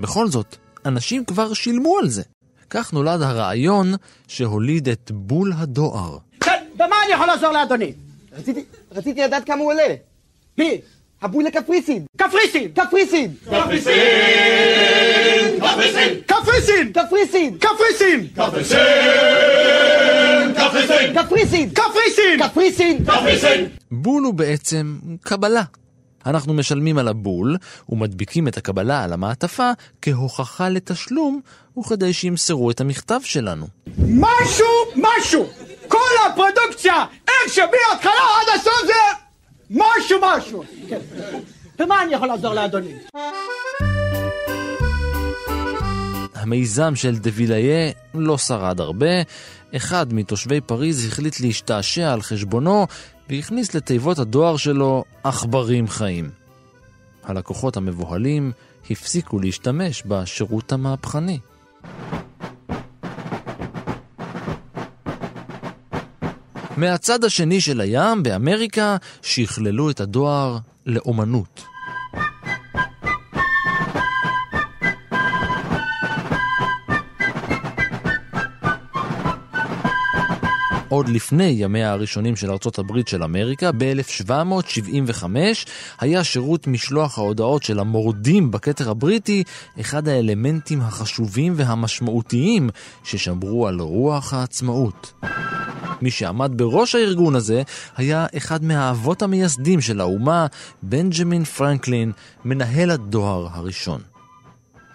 בכל 0.00 0.28
זאת, 0.28 0.56
אנשים 0.86 1.24
כבר 1.24 1.52
שילמו 1.52 1.98
על 1.98 2.08
זה. 2.08 2.22
כך 2.70 2.92
נולד 2.92 3.22
הרעיון 3.22 3.94
שהוליד 4.28 4.88
את 4.88 5.10
בול 5.14 5.52
הדואר. 5.56 6.18
כן, 6.40 6.64
במה 6.76 6.96
אני 7.06 7.12
יכול 7.14 7.26
לעזור 7.26 7.52
לאדוני? 7.52 7.92
רציתי, 8.32 8.64
רציתי 8.92 9.20
לדעת 9.20 9.46
כמה 9.46 9.60
הוא 9.60 9.72
עולה. 9.72 9.94
מי? 10.58 10.80
הבול 11.22 11.44
לקפריסין. 11.44 12.04
קפריסין! 12.16 12.68
קפריסין! 12.74 13.34
קפריסין! 13.44 13.94
קפריסין! 15.60 16.20
קפריסין! 16.26 16.92
קפריסין! 16.92 17.58
קפריסין! 17.58 18.28
קפריסין! 18.34 18.78
קפריסין! 21.14 22.98
בול 23.90 24.24
הוא 24.24 24.34
בעצם 24.34 24.98
קבלה. 25.20 25.62
אנחנו 26.26 26.54
משלמים 26.54 26.98
על 26.98 27.08
הבול 27.08 27.56
ומדביקים 27.88 28.48
את 28.48 28.56
הקבלה 28.56 29.04
על 29.04 29.12
המעטפה 29.12 29.70
כהוכחה 30.02 30.68
לתשלום 30.68 31.40
וכדי 31.78 32.12
שימסרו 32.12 32.70
את 32.70 32.80
המכתב 32.80 33.20
שלנו. 33.24 33.66
משהו, 33.98 34.66
משהו! 34.96 35.46
כל 35.88 35.98
הפרודוקציה, 36.26 37.04
איך 37.28 37.54
שמההתחלה 37.54 38.12
עד 38.12 38.60
הסוף 38.60 38.86
זה 38.86 38.92
משהו, 39.70 40.18
משהו! 40.22 40.64
כן. 40.88 40.98
במה 41.78 42.02
אני 42.02 42.14
יכול 42.14 42.28
לעזור 42.28 42.54
לאדוני? 42.54 42.94
המיזם 46.34 46.96
של 46.96 47.16
דה 47.16 47.30
ויליה 47.34 47.90
לא 48.14 48.38
שרד 48.38 48.80
הרבה. 48.80 49.06
אחד 49.76 50.14
מתושבי 50.14 50.60
פריז 50.60 51.06
החליט 51.06 51.40
להשתעשע 51.40 52.12
על 52.12 52.22
חשבונו 52.22 52.86
והכניס 53.30 53.74
לתיבות 53.74 54.18
הדואר 54.18 54.56
שלו 54.56 55.04
עכברים 55.24 55.88
חיים. 55.88 56.30
הלקוחות 57.24 57.76
המבוהלים 57.76 58.52
הפסיקו 58.90 59.38
להשתמש 59.38 60.02
בשירות 60.06 60.72
המהפכני. 60.72 61.38
מהצד 66.76 67.24
השני 67.24 67.60
של 67.60 67.80
הים, 67.80 68.22
באמריקה, 68.22 68.96
שכללו 69.22 69.90
את 69.90 70.00
הדואר 70.00 70.58
לאומנות. 70.86 71.71
עוד 80.92 81.08
לפני 81.08 81.54
ימיה 81.58 81.92
הראשונים 81.92 82.36
של 82.36 82.50
ארצות 82.50 82.78
הברית 82.78 83.08
של 83.08 83.22
אמריקה, 83.22 83.72
ב-1775 83.72 85.24
היה 86.00 86.24
שירות 86.24 86.66
משלוח 86.66 87.18
ההודעות 87.18 87.62
של 87.62 87.78
המורדים 87.78 88.50
בכתר 88.50 88.90
הבריטי 88.90 89.44
אחד 89.80 90.08
האלמנטים 90.08 90.80
החשובים 90.80 91.52
והמשמעותיים 91.56 92.70
ששמרו 93.04 93.68
על 93.68 93.80
רוח 93.80 94.34
העצמאות. 94.34 95.12
מי 96.02 96.10
שעמד 96.10 96.52
בראש 96.56 96.94
הארגון 96.94 97.34
הזה 97.34 97.62
היה 97.96 98.26
אחד 98.36 98.64
מהאבות 98.64 99.22
המייסדים 99.22 99.80
של 99.80 100.00
האומה, 100.00 100.46
בנג'מין 100.82 101.44
פרנקלין, 101.44 102.12
מנהל 102.44 102.90
הדואר 102.90 103.48
הראשון. 103.52 104.11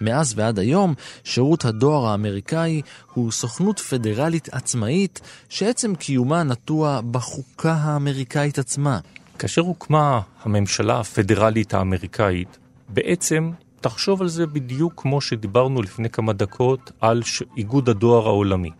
מאז 0.00 0.34
ועד 0.36 0.58
היום, 0.58 0.94
שירות 1.24 1.64
הדואר 1.64 2.06
האמריקאי 2.06 2.82
הוא 3.14 3.32
סוכנות 3.32 3.78
פדרלית 3.78 4.48
עצמאית 4.52 5.20
שעצם 5.48 5.94
קיומה 5.94 6.42
נטוע 6.42 7.00
בחוקה 7.10 7.72
האמריקאית 7.72 8.58
עצמה. 8.58 8.98
כאשר 9.38 9.62
הוקמה 9.62 10.20
הממשלה 10.42 11.00
הפדרלית 11.00 11.74
האמריקאית, 11.74 12.58
בעצם 12.88 13.50
תחשוב 13.80 14.22
על 14.22 14.28
זה 14.28 14.46
בדיוק 14.46 14.92
כמו 14.96 15.20
שדיברנו 15.20 15.82
לפני 15.82 16.10
כמה 16.10 16.32
דקות 16.32 16.92
על 17.00 17.22
איגוד 17.56 17.88
הדואר 17.88 18.26
העולמי. 18.26 18.70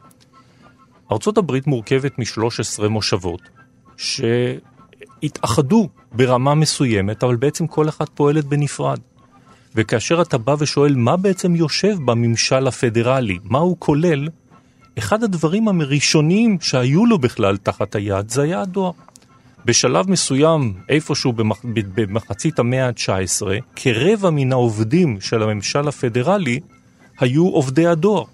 ארצות 1.13 1.39
הברית 1.39 1.67
מורכבת 1.67 2.19
מ-13 2.19 2.89
מושבות 2.89 3.41
שהתאחדו 3.97 5.89
ברמה 6.13 6.55
מסוימת, 6.55 7.25
אבל 7.25 7.37
בעצם 7.37 7.67
כל 7.67 7.89
אחת 7.89 8.09
פועלת 8.15 8.45
בנפרד. 8.45 8.99
וכאשר 9.75 10.23
אתה 10.23 10.39
בא 10.39 10.55
ושואל 10.59 10.95
מה 10.95 11.17
בעצם 11.17 11.57
יושב 11.57 11.97
בממשל 12.05 12.67
הפדרלי, 12.67 13.39
מה 13.45 13.59
הוא 13.59 13.77
כולל, 13.79 14.29
אחד 14.99 15.23
הדברים 15.23 15.69
הראשונים 15.69 16.59
שהיו 16.61 17.07
לו 17.07 17.19
בכלל 17.19 17.57
תחת 17.57 17.95
היד 17.95 18.31
זה 18.31 18.43
היה 18.43 18.61
הדואר. 18.61 18.93
בשלב 19.65 20.11
מסוים, 20.11 20.75
איפשהו 20.89 21.33
במח... 21.33 21.61
במחצית 21.95 22.59
המאה 22.59 22.87
ה-19, 22.87 23.47
כרבע 23.77 24.31
מן 24.31 24.53
העובדים 24.53 25.21
של 25.21 25.43
הממשל 25.43 25.89
הפדרלי 25.89 26.61
היו 27.21 27.49
עובדי 27.49 27.87
הדואר. 27.87 28.25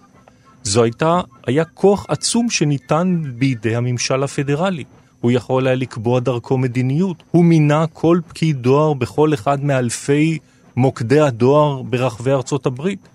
זו 0.62 0.83
הייתה, 0.83 1.21
היה 1.47 1.64
כוח 1.64 2.07
עצום 2.09 2.50
שניתן 2.50 3.23
בידי 3.38 3.76
הממשל 3.76 4.23
הפדרלי. 4.23 4.85
הוא 5.21 5.31
יכול 5.31 5.67
היה 5.67 5.76
לקבוע 5.76 6.21
דרכו 6.21 6.59
מדיניות. 6.59 7.23
הוא 7.31 7.45
מינה 7.45 7.87
כל 7.93 8.21
פקיד 8.29 8.57
דואר 8.57 8.95
בכל 8.95 9.35
אחד 9.35 9.64
מאלפי 9.64 10.38
מוקדי 10.76 11.21
הדואר 11.21 11.83
ברחבי 11.83 12.33
ארצות 12.33 12.66
הברית. 12.66 13.09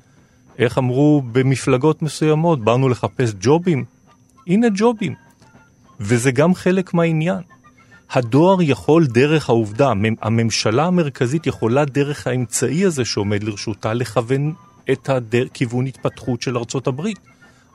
איך 0.60 0.78
אמרו 0.78 1.24
במפלגות 1.32 2.02
מסוימות, 2.02 2.64
באנו 2.64 2.90
לחפש 2.90 3.34
ג'ובים? 3.40 3.86
הנה 4.48 4.68
ג'ובים. 4.76 5.16
וזה 6.00 6.32
גם 6.32 6.56
חלק 6.56 6.94
מהעניין. 6.94 7.42
הדואר 8.12 8.62
יכול 8.62 9.06
דרך 9.06 9.50
העובדה, 9.50 9.94
הממשלה 10.22 10.86
המרכזית 10.86 11.48
יכולה 11.48 11.86
דרך 11.86 12.28
האמצעי 12.28 12.86
הזה 12.86 13.06
שעומד 13.06 13.44
לרשותה 13.44 13.94
לכוון 13.94 14.54
את 14.92 15.10
הכיוון 15.10 15.88
התפתחות 15.88 16.42
של 16.42 16.58
ארצות 16.58 16.88
הברית. 16.88 17.20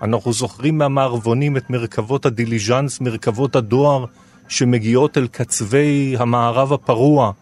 אנחנו 0.02 0.32
זוכרים 0.32 0.78
מהמערבונים 0.78 1.56
את 1.56 1.70
מרכבות 1.70 2.26
הדיליז'אנס, 2.26 3.00
מרכבות 3.00 3.56
הדואר 3.56 4.04
שמגיעות 4.48 5.18
אל 5.18 5.26
קצווי 5.26 6.16
המערב 6.18 6.72
הפרוע. 6.72 7.32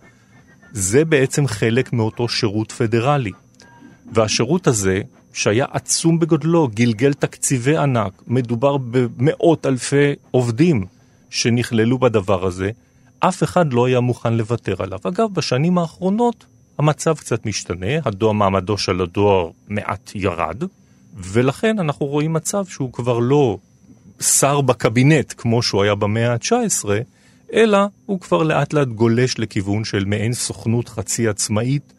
זה 0.73 1.05
בעצם 1.05 1.47
חלק 1.47 1.93
מאותו 1.93 2.29
שירות 2.29 2.73
פדרלי. 2.73 3.33
והשירות 4.13 4.67
הזה, 4.67 5.01
שהיה 5.33 5.67
עצום 5.73 6.19
בגודלו, 6.19 6.69
גלגל 6.75 7.13
תקציבי 7.13 7.77
ענק, 7.77 8.23
מדובר 8.27 8.77
במאות 8.77 9.67
אלפי 9.67 10.13
עובדים 10.31 10.87
שנכללו 11.31 11.99
בדבר 11.99 12.47
הזה, 12.47 12.71
אף 13.21 13.43
אחד 13.43 13.73
לא 13.73 13.87
היה 13.87 14.01
מוכן 14.01 14.35
לוותר 14.35 14.75
עליו. 14.79 14.99
אגב, 15.05 15.29
בשנים 15.33 15.79
האחרונות 15.79 16.47
המצב 16.79 17.17
קצת 17.17 17.47
משתנה, 17.47 17.87
הדואר, 18.05 18.33
מעמדו 18.33 18.79
של 18.79 19.01
הדואר 19.01 19.51
מעט 19.69 20.11
ירד, 20.15 20.63
ולכן 21.17 21.79
אנחנו 21.79 22.07
רואים 22.07 22.33
מצב 22.33 22.65
שהוא 22.67 22.93
כבר 22.93 23.19
לא 23.19 23.59
שר 24.21 24.61
בקבינט 24.61 25.35
כמו 25.37 25.63
שהוא 25.63 25.83
היה 25.83 25.95
במאה 25.95 26.33
ה-19, 26.33 26.85
אלא 27.53 27.79
הוא 28.07 28.21
כבר 28.21 28.43
לאט 28.43 28.73
לאט 28.73 28.89
גולש 28.89 29.39
לכיוון 29.39 29.85
של 29.85 30.05
מעין 30.05 30.33
סוכנות 30.33 30.89
חצי 30.89 31.29
עצמאית, 31.29 31.93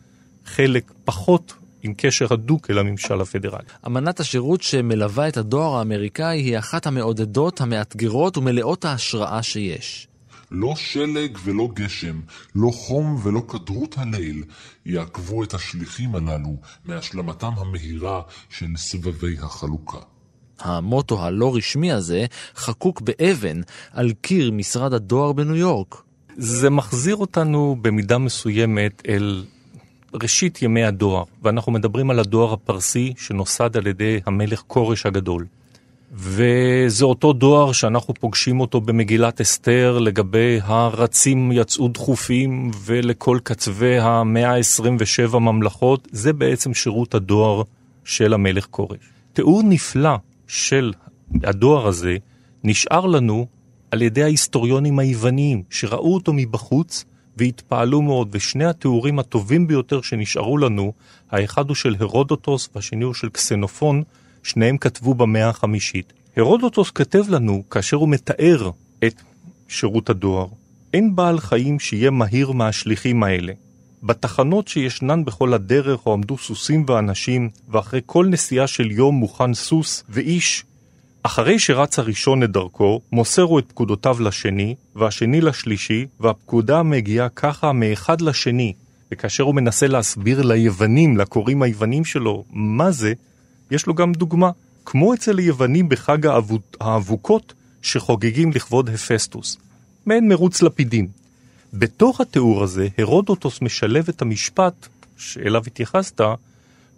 חלק 0.46 0.92
פחות 1.06 1.54
עם 1.84 1.94
קשר 1.98 2.34
הדוק 2.34 2.70
אל 2.70 2.80
הממשל 2.80 3.22
הפדרלי. 3.22 3.64
אמנת 3.86 4.20
השירות 4.20 4.62
שמלווה 4.62 5.28
את 5.28 5.38
הדואר 5.38 5.78
האמריקאי 5.78 6.40
היא 6.40 6.58
אחת 6.60 6.88
המעודדות, 6.88 7.62
המאתגרות 7.62 8.38
ומלאות 8.38 8.86
ההשראה 8.86 9.44
שיש. 9.44 10.08
לא 10.52 10.76
שלג 10.76 11.38
ולא 11.44 11.70
גשם, 11.74 12.20
לא 12.56 12.70
חום 12.72 13.20
ולא 13.24 13.42
כדרות 13.48 13.98
הליל 13.98 14.44
יעכבו 14.86 15.44
את 15.44 15.54
השליחים 15.54 16.16
הללו 16.16 16.58
מהשלמתם 16.86 17.52
המהירה 17.58 18.22
של 18.50 18.68
סבבי 18.78 19.36
החלוקה. 19.42 20.13
המוטו 20.64 21.24
הלא 21.24 21.56
רשמי 21.56 21.92
הזה 21.92 22.26
חקוק 22.56 23.02
באבן 23.02 23.62
על 23.92 24.12
קיר 24.22 24.52
משרד 24.52 24.94
הדואר 24.94 25.32
בניו 25.32 25.56
יורק. 25.56 26.02
זה 26.38 26.70
מחזיר 26.70 27.16
אותנו 27.16 27.76
במידה 27.82 28.18
מסוימת 28.18 29.04
אל 29.08 29.44
ראשית 30.14 30.62
ימי 30.62 30.84
הדואר, 30.84 31.24
ואנחנו 31.44 31.72
מדברים 31.72 32.10
על 32.10 32.20
הדואר 32.20 32.54
הפרסי 32.54 33.14
שנוסד 33.18 33.78
על 33.78 33.88
ידי 33.88 34.20
המלך 34.26 34.64
כורש 34.68 35.06
הגדול. 35.06 35.46
וזה 36.16 37.06
אותו 37.06 37.34
דואר 37.34 37.72
שאנחנו 37.72 38.14
פוגשים 38.14 38.60
אותו 38.60 38.82
במגילת 38.82 39.42
אסתר 39.42 40.00
לגבי 40.00 40.60
הרצים 40.64 41.52
יצאו 41.52 41.88
דחופים 41.88 42.72
ולכל 42.86 43.40
קצווי 43.44 44.00
המאה 44.00 44.56
ה-27 44.56 45.38
ממלכות, 45.40 46.08
זה 46.12 46.34
בעצם 46.34 46.74
שירות 46.74 47.16
הדואר 47.16 47.62
של 48.06 48.34
המלך 48.34 48.68
כורש. 48.72 48.98
תיאור 49.34 49.62
נפלא 49.64 50.16
של 50.48 50.94
הדואר 51.44 51.88
הזה 51.88 52.18
נשאר 52.64 53.06
לנו 53.06 53.48
על 53.92 54.02
ידי 54.02 54.24
ההיסטוריונים 54.24 55.00
היווניים 55.00 55.64
שראו 55.70 56.14
אותו 56.14 56.34
מבחוץ 56.34 57.06
והתפעלו 57.38 58.02
מאוד, 58.02 58.30
ושני 58.32 58.66
התיאורים 58.66 59.20
הטובים 59.20 59.68
ביותר 59.68 60.02
שנשארו 60.02 60.58
לנו, 60.58 60.94
האחד 61.32 61.68
הוא 61.68 61.76
של 61.76 61.96
הרודוטוס 62.00 62.70
והשני 62.76 63.04
הוא 63.04 63.14
של 63.14 63.30
קסנופון, 63.30 64.04
שניהם 64.44 64.78
כתבו 64.78 65.14
במאה 65.14 65.50
החמישית. 65.50 66.14
הרודוטוס 66.38 66.92
כתב 66.92 67.24
לנו, 67.30 67.64
כאשר 67.70 67.98
הוא 67.98 68.10
מתאר 68.10 68.70
את 69.06 69.22
שירות 69.68 70.10
הדואר, 70.10 70.48
אין 70.94 71.16
בעל 71.16 71.40
חיים 71.40 71.80
שיהיה 71.80 72.12
מהיר 72.12 72.52
מהשליחים 72.52 73.24
האלה. 73.24 73.54
בתחנות 74.04 74.68
שישנן 74.68 75.26
בכל 75.26 75.54
הדרך 75.54 76.00
הועמדו 76.00 76.38
סוסים 76.38 76.86
ואנשים, 76.88 77.50
ואחרי 77.70 78.02
כל 78.06 78.26
נסיעה 78.30 78.68
של 78.68 78.92
יום 78.92 79.16
מוכן 79.16 79.54
סוס 79.54 80.04
ואיש. 80.10 80.66
אחרי 81.24 81.60
שרץ 81.60 82.00
הראשון 82.00 82.44
את 82.44 82.52
דרכו, 82.52 83.02
מוסר 83.12 83.60
את 83.60 83.66
פקודותיו 83.68 84.22
לשני, 84.22 84.76
והשני 84.96 85.42
לשלישי, 85.42 86.06
והפקודה 86.20 86.84
מגיעה 86.84 87.30
ככה 87.30 87.72
מאחד 87.72 88.22
לשני. 88.22 88.74
וכאשר 89.12 89.44
הוא 89.44 89.56
מנסה 89.56 89.88
להסביר 89.88 90.42
ליוונים, 90.42 91.18
לקוראים 91.18 91.62
היוונים 91.62 92.06
שלו, 92.06 92.44
מה 92.52 92.92
זה, 92.92 93.14
יש 93.72 93.88
לו 93.88 93.94
גם 93.94 94.12
דוגמה. 94.12 94.50
כמו 94.86 95.14
אצל 95.14 95.38
היוונים 95.38 95.90
בחג 95.90 96.18
האבוקות 96.82 97.54
שחוגגים 97.82 98.52
לכבוד 98.52 98.90
הפסטוס. 98.90 99.58
מעין 100.06 100.28
מרוץ 100.28 100.62
לפידים. 100.62 101.23
בתוך 101.74 102.22
התיאור 102.22 102.64
הזה, 102.64 102.88
הרודוטוס 102.98 103.62
משלב 103.62 104.10
את 104.10 104.22
המשפט 104.22 104.88
שאליו 105.18 105.64
התייחסת, 105.68 106.22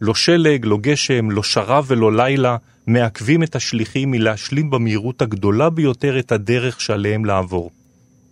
לא 0.02 0.16
שלג, 0.16 0.66
לא 0.66 0.78
גשם, 0.82 1.32
לא 1.32 1.44
שרב 1.44 1.86
ולא 1.88 2.16
לילה, 2.16 2.58
מעכבים 2.88 3.44
את 3.44 3.56
השליחים 3.56 4.12
מלהשלים 4.12 4.70
במהירות 4.70 5.22
הגדולה 5.22 5.70
ביותר 5.70 6.20
את 6.20 6.32
הדרך 6.32 6.82
שעליהם 6.82 7.26
לעבור. 7.26 7.72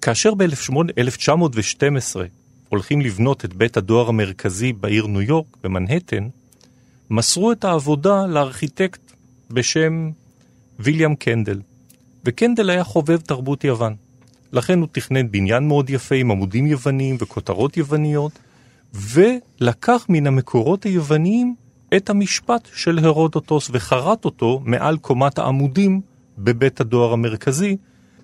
כאשר 0.01 0.33
ב-1912 0.33 2.15
הולכים 2.69 3.01
לבנות 3.01 3.45
את 3.45 3.53
בית 3.53 3.77
הדואר 3.77 4.09
המרכזי 4.09 4.73
בעיר 4.73 5.07
ניו 5.07 5.21
יורק, 5.21 5.57
במנהטן, 5.63 6.27
מסרו 7.09 7.51
את 7.51 7.63
העבודה 7.63 8.25
לארכיטקט 8.25 9.11
בשם 9.51 10.09
ויליאם 10.79 11.15
קנדל. 11.15 11.59
וקנדל 12.25 12.69
היה 12.69 12.83
חובב 12.83 13.17
תרבות 13.17 13.63
יוון. 13.63 14.02
לכן 14.53 14.79
הוא 14.79 14.87
תכנן 14.91 15.31
בניין 15.31 15.67
מאוד 15.67 15.89
יפה 15.89 16.15
עם 16.15 16.31
עמודים 16.31 16.67
יווניים 16.67 17.17
וכותרות 17.19 17.77
יווניות, 17.77 18.39
ולקח 18.93 20.05
מן 20.09 20.27
המקורות 20.27 20.83
היווניים 20.83 21.55
את 21.95 22.09
המשפט 22.09 22.67
של 22.73 22.99
הרודוטוס 22.99 23.69
וחרט 23.73 24.25
אותו 24.25 24.61
מעל 24.65 24.97
קומת 24.97 25.39
העמודים 25.39 26.01
בבית 26.37 26.81
הדואר 26.81 27.13
המרכזי. 27.13 27.77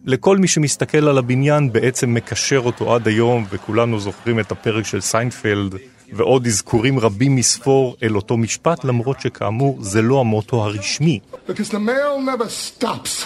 לכל 0.06 0.38
מי 0.38 0.48
שמסתכל 0.48 1.08
על 1.08 1.18
הבניין 1.18 1.72
בעצם 1.72 2.14
מקשר 2.14 2.62
אותו 2.66 2.96
עד 2.96 3.08
היום, 3.08 3.46
וכולנו 3.50 4.00
זוכרים 4.00 4.40
את 4.40 4.52
הפרק 4.52 4.86
של 4.86 5.02
סיינפלד 5.02 5.76
ועוד 6.14 6.48
אזכורים 6.48 7.00
רבים 7.00 7.36
מספור 7.36 7.96
אל 8.04 8.16
אותו 8.16 8.38
משפט, 8.38 8.84
למרות 8.84 9.20
שכאמור 9.20 9.78
זה 9.82 10.02
לא 10.02 10.20
המוטו 10.20 10.64
הרשמי. 10.64 11.20
Because 11.48 11.70
the 11.70 11.80
mail 11.80 12.22
never 12.32 12.48
stops. 12.50 13.26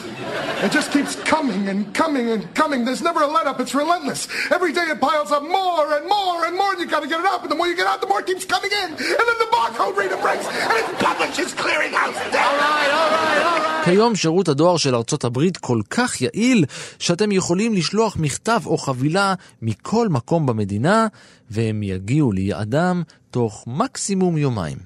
It 0.66 0.72
just 0.72 0.90
keeps 0.96 1.14
coming 1.34 1.64
and 1.72 1.80
coming 2.02 2.26
and 2.34 2.42
coming. 2.62 2.80
There's 2.88 3.04
never 3.10 3.22
a 3.28 3.32
let 3.38 3.46
up. 3.52 3.58
It's 3.64 3.76
relentless. 3.84 4.22
Every 4.58 4.72
day 4.78 4.86
it 4.94 5.00
piles 5.08 5.32
up 5.38 5.44
more 5.60 5.86
and 5.96 6.06
more 6.18 6.38
and 6.48 6.54
more, 6.62 6.72
and 6.74 6.80
you 6.82 6.88
gotta 6.96 7.10
get 7.14 7.20
it 7.24 7.28
out. 7.32 7.40
And 7.44 7.52
the 7.54 7.60
more 7.60 7.68
you 7.72 7.78
get 7.82 7.88
out, 7.92 8.00
the 8.06 8.10
more 8.12 8.20
it 8.24 8.28
keeps 8.32 8.46
coming 8.56 8.74
in. 8.84 8.90
And 9.20 9.26
then 9.30 9.38
the 9.44 9.50
barcode 9.58 9.96
reader 10.02 10.20
breaks, 10.26 10.48
and 10.70 10.76
it's 10.80 10.92
Publishers 11.08 11.52
Clearinghouse. 11.62 12.18
All 12.48 12.56
right, 12.64 12.92
all 13.00 13.10
right, 13.18 13.44
all 13.50 13.60
right. 13.60 13.86
כיום 13.86 14.16
שירות 14.16 14.48
הדואר 14.48 14.78
של 14.78 14.96
ארצות 14.96 15.24
הברית 15.24 15.58
כל 15.58 15.82
כך 15.90 16.22
יעיל, 16.22 16.66
שאתם 17.00 17.32
יכולים 17.32 17.74
לשלוח 17.74 18.18
מכתב 18.18 18.62
או 18.66 18.78
חבילה 18.78 19.34
מכל 19.62 20.08
מקום 20.08 20.46
במדינה, 20.46 21.08
והם 21.54 21.84
יגיעו 21.84 22.32
ליעדם 22.32 23.04
תוך 23.32 23.64
מקסימום 23.68 24.38
יומיים. 24.38 24.78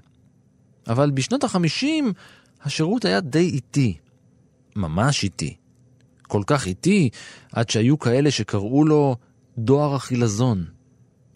אבל 0.87 1.11
בשנות 1.11 1.43
החמישים 1.43 2.13
השירות 2.63 3.05
היה 3.05 3.19
די 3.19 3.49
איטי. 3.49 3.97
ממש 4.75 5.23
איטי. 5.23 5.55
כל 6.27 6.41
כך 6.47 6.67
איטי, 6.67 7.09
עד 7.51 7.69
שהיו 7.69 7.99
כאלה 7.99 8.31
שקראו 8.31 8.85
לו 8.85 9.15
דואר 9.57 9.95
החילזון. 9.95 10.65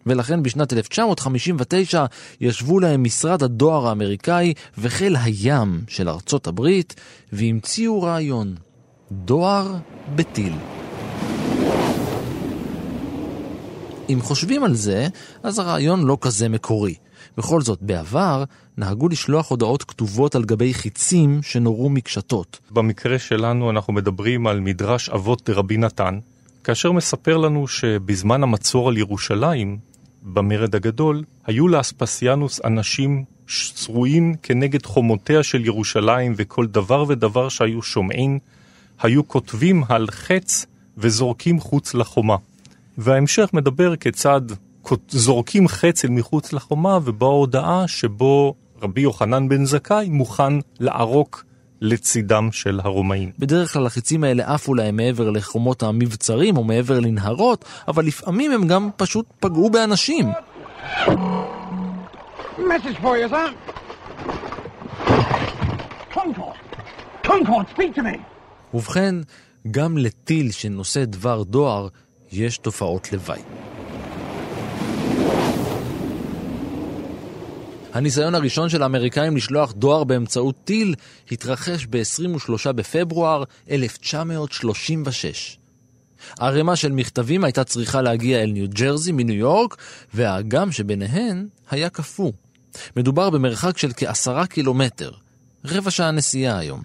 ולכן 0.06 0.42
בשנת 0.42 0.72
1959 0.72 2.04
ישבו 2.40 2.80
להם 2.80 3.04
משרד 3.04 3.42
הדואר 3.42 3.88
האמריקאי 3.88 4.54
וחיל 4.78 5.16
הים 5.16 5.84
של 5.88 6.08
ארצות 6.08 6.46
הברית 6.46 6.94
והמציאו 7.32 8.02
רעיון, 8.02 8.54
דואר 9.12 9.76
בטיל. 10.14 10.52
אם 14.08 14.20
חושבים 14.20 14.64
על 14.64 14.74
זה, 14.74 15.08
אז 15.42 15.58
הרעיון 15.58 16.04
לא 16.04 16.18
כזה 16.20 16.48
מקורי. 16.48 16.94
בכל 17.36 17.60
זאת, 17.60 17.82
בעבר 17.82 18.44
נהגו 18.76 19.08
לשלוח 19.08 19.50
הודעות 19.50 19.82
כתובות 19.82 20.34
על 20.34 20.44
גבי 20.44 20.74
חיצים 20.74 21.40
שנורו 21.42 21.90
מקשתות. 21.90 22.60
במקרה 22.70 23.18
שלנו 23.18 23.70
אנחנו 23.70 23.92
מדברים 23.92 24.46
על 24.46 24.60
מדרש 24.60 25.08
אבות 25.08 25.50
דרבי 25.50 25.76
נתן, 25.76 26.18
כאשר 26.64 26.92
מספר 26.92 27.36
לנו 27.36 27.68
שבזמן 27.68 28.42
המצור 28.42 28.88
על 28.88 28.96
ירושלים, 28.96 29.78
במרד 30.22 30.74
הגדול, 30.74 31.24
היו 31.46 31.68
לאספסיאנוס 31.68 32.60
אנשים 32.64 33.24
שרויים 33.46 34.34
כנגד 34.42 34.86
חומותיה 34.86 35.42
של 35.42 35.64
ירושלים, 35.64 36.34
וכל 36.36 36.66
דבר 36.66 37.04
ודבר 37.08 37.48
שהיו 37.48 37.82
שומעים, 37.82 38.38
היו 39.00 39.28
כותבים 39.28 39.84
על 39.88 40.06
חץ 40.10 40.66
וזורקים 40.98 41.60
חוץ 41.60 41.94
לחומה. 41.94 42.36
וההמשך 42.98 43.50
מדבר 43.52 43.96
כיצד 43.96 44.40
זורקים 45.08 45.68
חץ 45.68 46.04
אל 46.04 46.10
מחוץ 46.10 46.52
לחומה, 46.52 46.98
ובאה 47.04 47.28
הודעה 47.28 47.88
שבו 47.88 48.54
רבי 48.82 49.00
יוחנן 49.00 49.48
בן 49.48 49.64
זכאי 49.64 50.08
מוכן 50.08 50.52
לערוק 50.80 51.44
לצידם 51.80 52.48
של 52.52 52.80
הרומאים. 52.82 53.30
בדרך 53.38 53.72
כלל 53.72 53.86
החיצים 53.86 54.24
האלה 54.24 54.54
עפו 54.54 54.74
להם 54.74 54.96
מעבר 54.96 55.30
לחומות 55.30 55.82
המבצרים 55.82 56.56
או 56.56 56.64
מעבר 56.64 57.00
לנהרות, 57.00 57.64
אבל 57.88 58.04
לפעמים 58.06 58.52
הם 58.52 58.66
גם 58.66 58.90
פשוט 58.96 59.26
פגעו 59.40 59.70
באנשים. 59.70 60.32
Message 62.58 62.98
for 63.02 63.14
you, 63.20 63.28
sir. 63.30 63.48
Concord. 66.14 66.58
Concord, 67.26 67.66
speak 67.74 67.94
to 67.96 68.02
me. 68.02 68.18
ובכן, 68.74 69.14
גם 69.70 69.98
לטיל 69.98 70.50
שנושא 70.50 71.04
דבר 71.04 71.42
דואר 71.42 71.88
יש 72.32 72.58
תופעות 72.58 73.12
לוואי. 73.12 73.40
הניסיון 77.92 78.34
הראשון 78.34 78.68
של 78.68 78.82
האמריקאים 78.82 79.36
לשלוח 79.36 79.72
דואר 79.72 80.04
באמצעות 80.04 80.54
טיל 80.64 80.94
התרחש 81.32 81.86
ב-23 81.90 82.72
בפברואר 82.72 83.44
1936. 83.70 85.58
ערימה 86.38 86.76
של 86.76 86.92
מכתבים 86.92 87.44
הייתה 87.44 87.64
צריכה 87.64 88.02
להגיע 88.02 88.42
אל 88.42 88.50
ניו 88.50 88.68
ג'רזי 88.70 89.12
מניו 89.12 89.36
יורק, 89.36 89.76
והאגם 90.14 90.72
שביניהן 90.72 91.48
היה 91.70 91.88
קפוא. 91.88 92.32
מדובר 92.96 93.30
במרחק 93.30 93.78
של 93.78 93.90
כעשרה 93.96 94.46
קילומטר, 94.46 95.10
רבע 95.64 95.90
שעה 95.90 96.10
נסיעה 96.10 96.58
היום. 96.58 96.82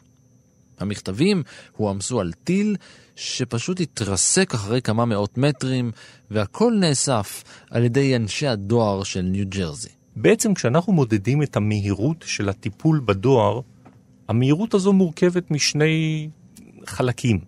המכתבים 0.80 1.44
הועמסו 1.78 2.20
על 2.20 2.32
טיל 2.44 2.76
שפשוט 3.18 3.80
התרסק 3.80 4.54
אחרי 4.54 4.82
כמה 4.82 5.06
מאות 5.06 5.38
מטרים, 5.38 5.92
והכל 6.32 6.74
נאסף 6.80 7.44
על 7.70 7.84
ידי 7.84 8.16
אנשי 8.16 8.48
הדואר 8.48 9.04
של 9.04 9.22
ניו 9.22 9.46
ג'רזי. 9.50 9.90
בעצם 10.16 10.54
כשאנחנו 10.54 10.94
מודדים 10.94 11.44
את 11.44 11.56
המהירות 11.56 12.26
של 12.28 12.50
הטיפול 12.50 13.02
בדואר, 13.06 13.62
המהירות 14.28 14.74
הזו 14.74 14.94
מורכבת 14.94 15.52
משני 15.52 16.30
חלקים. 16.86 17.40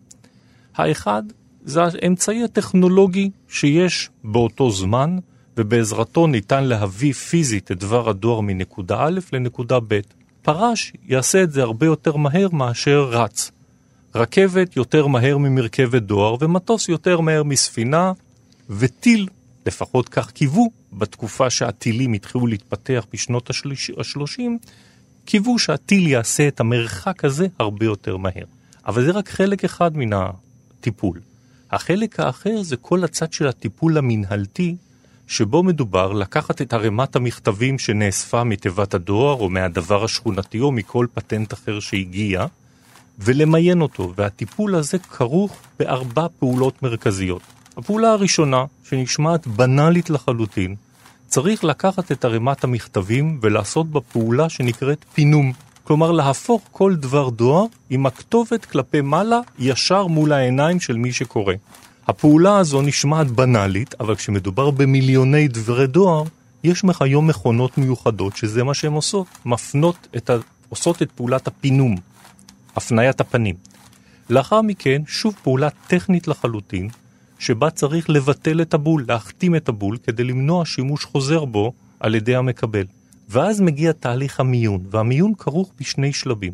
האחד 0.76 1.24
זה 1.64 1.82
האמצעי 1.84 2.44
הטכנולוגי 2.44 3.30
שיש 3.48 4.10
באותו 4.24 4.72
זמן, 4.72 5.18
ובעזרתו 5.58 6.28
ניתן 6.28 6.64
להביא 6.64 7.14
פיזית 7.14 7.72
את 7.72 7.78
דבר 7.78 8.10
הדואר 8.10 8.42
מנקודה 8.42 8.98
א' 9.00 9.20
לנקודה 9.34 9.80
ב'. 9.88 10.00
פרש 10.42 10.94
יעשה 11.04 11.44
את 11.44 11.52
זה 11.52 11.62
הרבה 11.62 11.86
יותר 11.86 12.16
מהר 12.16 12.48
מאשר 12.52 13.10
רץ. 13.12 13.52
רכבת 14.20 14.76
יותר 14.76 15.08
מהר 15.08 15.38
ממרכבת 15.38 16.02
דואר, 16.02 16.36
ומטוס 16.40 16.90
יותר 16.90 17.20
מהר 17.20 17.44
מספינה, 17.44 18.12
וטיל, 18.70 19.28
לפחות 19.66 20.10
כך 20.10 20.32
קיוו, 20.32 20.70
בתקופה 20.94 21.50
שהטילים 21.50 22.14
התחילו 22.14 22.48
להתפתח 22.48 23.06
בשנות 23.14 23.50
ה-30, 23.50 24.42
קיוו 25.26 25.60
שהטיל 25.60 26.08
יעשה 26.08 26.48
את 26.48 26.60
המרחק 26.60 27.26
הזה 27.26 27.48
הרבה 27.60 27.86
יותר 27.86 28.18
מהר. 28.18 28.46
אבל 28.88 29.06
זה 29.06 29.12
רק 29.12 29.30
חלק 29.30 29.66
אחד 29.66 29.98
מן 29.98 30.10
הטיפול. 30.14 31.20
החלק 31.72 32.20
האחר 32.20 32.62
זה 32.62 32.78
כל 32.78 33.04
הצד 33.04 33.34
של 33.34 33.48
הטיפול 33.48 33.98
המנהלתי, 33.98 34.76
שבו 35.28 35.64
מדובר 35.64 36.14
לקחת 36.14 36.62
את 36.62 36.74
ערימת 36.74 37.16
המכתבים 37.16 37.80
שנאספה 37.80 38.44
מתיבת 38.44 38.94
הדואר 38.94 39.34
או 39.34 39.50
מהדבר 39.50 40.04
השכונתי 40.04 40.60
או 40.60 40.72
מכל 40.72 41.08
פטנט 41.14 41.54
אחר 41.54 41.80
שהגיע, 41.80 42.46
ולמיין 43.20 43.82
אותו, 43.82 44.14
והטיפול 44.16 44.76
הזה 44.76 45.00
כרוך 45.00 45.58
בארבע 45.80 46.28
פעולות 46.40 46.84
מרכזיות. 46.84 47.42
הפעולה 47.78 48.12
הראשונה, 48.12 48.66
שנשמעת 48.84 49.48
בנאלית 49.48 50.10
לחלוטין, 50.10 50.76
צריך 51.28 51.64
לקחת 51.64 52.12
את 52.12 52.26
ערימת 52.26 52.64
המכתבים 52.64 53.40
ולעשות 53.42 53.88
בה 53.88 54.02
פעולה 54.02 54.50
שנקראת 54.50 55.06
פינום. 55.14 55.54
כלומר, 55.84 56.12
להפוך 56.12 56.62
כל 56.72 56.96
דבר 56.96 57.30
דואר 57.30 57.66
עם 57.90 58.06
הכתובת 58.06 58.66
כלפי 58.66 59.02
מעלה 59.02 59.40
ישר 59.60 60.08
מול 60.08 60.34
העיניים 60.34 60.80
של 60.80 60.98
מי 60.98 61.12
שקורא. 61.12 61.54
הפעולה 62.08 62.58
הזו 62.58 62.82
נשמעת 62.82 63.28
בנאלית, 63.32 63.96
אבל 64.00 64.16
כשמדובר 64.16 64.72
במיליוני 64.72 65.48
דברי 65.48 65.88
דואר, 65.88 66.24
יש 66.64 66.84
היום 67.00 67.28
מכונות 67.28 67.78
מיוחדות 67.78 68.38
שזה 68.38 68.64
מה 68.64 68.74
שהן 68.74 68.94
עושות, 68.94 69.28
מפנות 69.46 70.08
את 70.18 70.30
ה... 70.30 70.38
עושות 70.70 71.02
את 71.02 71.12
פעולת 71.12 71.48
הפינום, 71.48 71.96
הפניית 72.76 73.22
הפנים. 73.22 73.56
לאחר 74.30 74.62
מכן, 74.62 75.02
שוב 75.08 75.36
פעולה 75.44 75.70
טכנית 75.88 76.28
לחלוטין, 76.28 76.90
שבה 77.40 77.70
צריך 77.70 78.10
לבטל 78.10 78.62
את 78.62 78.74
הבול, 78.74 79.06
להחתים 79.08 79.56
את 79.56 79.70
הבול, 79.70 79.98
כדי 79.98 80.24
למנוע 80.24 80.66
שימוש 80.66 81.06
חוזר 81.06 81.46
בו 81.46 81.74
על 82.00 82.16
ידי 82.16 82.36
המקבל. 82.36 82.86
ואז 83.30 83.62
מגיע 83.62 83.92
תהליך 83.92 84.40
המיון, 84.40 84.82
והמיון 84.92 85.34
כרוך 85.38 85.72
בשני 85.80 86.14
שלבים. 86.14 86.54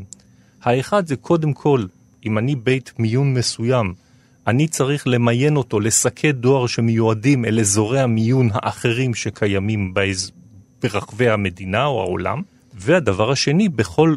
האחד 0.63 1.07
זה 1.07 1.15
קודם 1.15 1.53
כל, 1.53 1.85
אם 2.25 2.37
אני 2.37 2.55
בית 2.55 2.93
מיון 2.99 3.33
מסוים, 3.33 3.93
אני 4.47 4.67
צריך 4.67 5.07
למיין 5.07 5.55
אותו 5.55 5.79
לשקי 5.79 6.31
דואר 6.31 6.67
שמיועדים 6.67 7.45
אל 7.45 7.59
אזורי 7.59 7.99
המיון 7.99 8.49
האחרים 8.53 9.13
שקיימים 9.13 9.93
באז... 9.93 10.31
ברחבי 10.81 11.29
המדינה 11.29 11.85
או 11.85 12.01
העולם. 12.01 12.41
והדבר 12.75 13.31
השני, 13.31 13.69
בכל, 13.69 14.15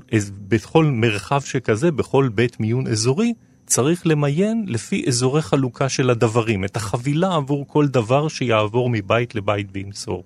בכל 0.48 0.84
מרחב 0.84 1.40
שכזה, 1.40 1.90
בכל 1.90 2.28
בית 2.34 2.60
מיון 2.60 2.86
אזורי, 2.86 3.32
צריך 3.66 4.06
למיין 4.06 4.64
לפי 4.68 5.04
אזורי 5.08 5.42
חלוקה 5.42 5.88
של 5.88 6.10
הדברים, 6.10 6.64
את 6.64 6.76
החבילה 6.76 7.34
עבור 7.34 7.64
כל 7.68 7.86
דבר 7.88 8.28
שיעבור 8.28 8.90
מבית 8.90 9.34
לבית 9.34 9.66
וימסור. 9.72 10.24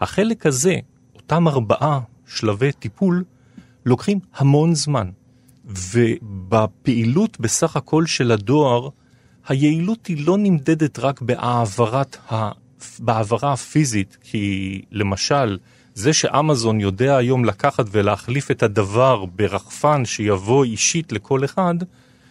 החלק 0.00 0.46
הזה, 0.46 0.76
אותם 1.14 1.48
ארבעה 1.48 2.00
שלבי 2.26 2.72
טיפול, 2.72 3.24
לוקחים 3.86 4.18
המון 4.34 4.74
זמן. 4.74 5.10
ובפעילות 5.64 7.40
בסך 7.40 7.76
הכל 7.76 8.06
של 8.06 8.32
הדואר, 8.32 8.88
היעילות 9.48 10.06
היא 10.06 10.26
לא 10.26 10.38
נמדדת 10.38 10.98
רק 10.98 11.20
בהעברת 11.20 12.16
ה... 12.32 12.50
בהעברה 12.98 13.52
הפיזית, 13.52 14.18
כי 14.20 14.82
למשל, 14.90 15.58
זה 15.94 16.12
שאמזון 16.12 16.80
יודע 16.80 17.16
היום 17.16 17.44
לקחת 17.44 17.86
ולהחליף 17.90 18.50
את 18.50 18.62
הדבר 18.62 19.24
ברחפן 19.24 20.04
שיבוא 20.04 20.64
אישית 20.64 21.12
לכל 21.12 21.44
אחד, 21.44 21.74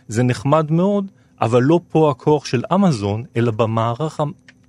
זה 0.08 0.24
נחמד 0.24 0.72
מאוד, 0.72 1.08
אבל 1.42 1.62
לא 1.62 1.80
פה 1.90 2.12
הכוח 2.12 2.46
של 2.46 2.64
אמזון, 2.74 3.24
אלא 3.38 3.52
במערך 3.52 4.20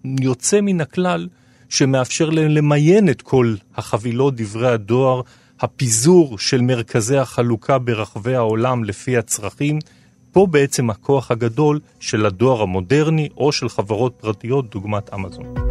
היוצא 0.04 0.60
מן 0.60 0.80
הכלל, 0.80 1.28
שמאפשר 1.68 2.30
להם 2.30 2.50
למיין 2.50 3.08
את 3.08 3.22
כל 3.22 3.54
החבילות, 3.76 4.36
דברי 4.36 4.68
הדואר, 4.68 5.20
הפיזור 5.60 6.38
של 6.38 6.60
מרכזי 6.60 7.16
החלוקה 7.16 7.78
ברחבי 7.78 8.34
העולם 8.34 8.84
לפי 8.84 9.16
הצרכים. 9.16 9.78
פה 10.32 10.46
בעצם 10.50 10.90
הכוח 10.90 11.30
הגדול 11.30 11.80
של 12.00 12.26
הדואר 12.26 12.62
המודרני 12.62 13.28
או 13.36 13.52
של 13.52 13.68
חברות 13.68 14.14
פרטיות 14.20 14.70
דוגמת 14.70 15.14
אמזון. 15.14 15.61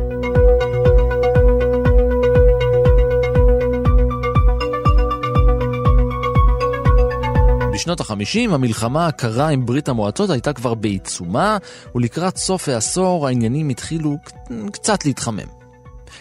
בשנות 7.81 7.99
החמישים 7.99 8.53
המלחמה 8.53 9.07
הקרה 9.07 9.47
עם 9.47 9.65
ברית 9.65 9.89
המועצות 9.89 10.29
הייתה 10.29 10.53
כבר 10.53 10.73
בעיצומה, 10.73 11.57
ולקראת 11.95 12.37
סוף 12.37 12.69
העשור 12.69 13.27
העניינים 13.27 13.69
התחילו 13.69 14.17
קצת 14.71 15.05
להתחמם. 15.05 15.47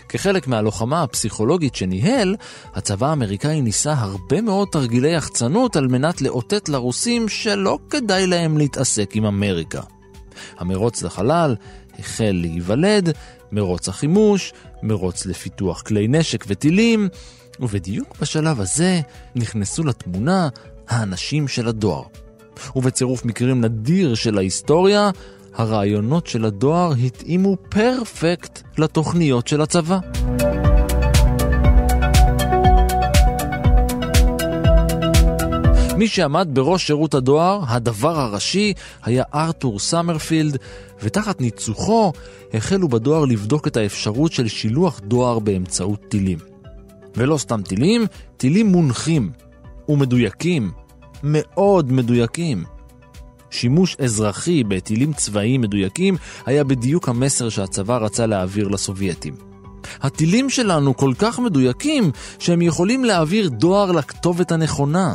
כחלק 0.08 0.46
מהלוחמה 0.46 1.02
הפסיכולוגית 1.02 1.74
שניהל, 1.74 2.36
הצבא 2.74 3.06
האמריקאי 3.06 3.62
ניסה 3.62 3.92
הרבה 3.92 4.40
מאוד 4.40 4.68
תרגילי 4.72 5.12
יחצנות 5.12 5.76
על 5.76 5.88
מנת 5.88 6.22
לאותת 6.22 6.68
לרוסים 6.68 7.28
שלא 7.28 7.78
כדאי 7.90 8.26
להם 8.26 8.58
להתעסק 8.58 9.10
עם 9.14 9.24
אמריקה. 9.24 9.80
המרוץ 10.58 11.02
לחלל 11.02 11.56
החל 11.98 12.38
להיוולד, 12.40 13.10
מרוץ 13.52 13.88
החימוש, 13.88 14.52
מרוץ 14.82 15.26
לפיתוח 15.26 15.82
כלי 15.82 16.08
נשק 16.08 16.44
וטילים, 16.48 17.08
ובדיוק 17.60 18.16
בשלב 18.20 18.60
הזה 18.60 19.00
נכנסו 19.34 19.84
לתמונה 19.84 20.48
האנשים 20.90 21.48
של 21.48 21.68
הדואר. 21.68 22.02
ובצירוף 22.76 23.24
מקרים 23.24 23.60
נדיר 23.60 24.14
של 24.14 24.38
ההיסטוריה, 24.38 25.10
הרעיונות 25.54 26.26
של 26.26 26.44
הדואר 26.44 26.92
התאימו 27.04 27.56
פרפקט 27.68 28.62
לתוכניות 28.78 29.48
של 29.48 29.60
הצבא. 29.60 29.98
מי 35.96 36.08
שעמד 36.08 36.48
בראש 36.52 36.86
שירות 36.86 37.14
הדואר, 37.14 37.60
הדבר 37.68 38.20
הראשי, 38.20 38.72
היה 39.02 39.24
ארתור 39.34 39.78
סמרפילד, 39.78 40.56
ותחת 41.02 41.40
ניצוחו 41.40 42.12
החלו 42.54 42.88
בדואר 42.88 43.24
לבדוק 43.24 43.66
את 43.66 43.76
האפשרות 43.76 44.32
של 44.32 44.48
שילוח 44.48 45.00
דואר 45.00 45.38
באמצעות 45.38 46.00
טילים. 46.08 46.38
ולא 47.16 47.38
סתם 47.38 47.62
טילים, 47.62 48.06
טילים 48.36 48.66
מונחים 48.66 49.30
ומדויקים, 49.90 50.70
מאוד 51.22 51.92
מדויקים. 51.92 52.64
שימוש 53.50 53.96
אזרחי 54.04 54.64
בטילים 54.64 55.12
צבאיים 55.12 55.60
מדויקים 55.60 56.16
היה 56.46 56.64
בדיוק 56.64 57.08
המסר 57.08 57.48
שהצבא 57.48 57.96
רצה 57.96 58.26
להעביר 58.26 58.68
לסובייטים. 58.68 59.34
הטילים 60.02 60.50
שלנו 60.50 60.96
כל 60.96 61.12
כך 61.18 61.38
מדויקים 61.38 62.10
שהם 62.38 62.62
יכולים 62.62 63.04
להעביר 63.04 63.48
דואר 63.48 63.92
לכתובת 63.92 64.52
הנכונה. 64.52 65.14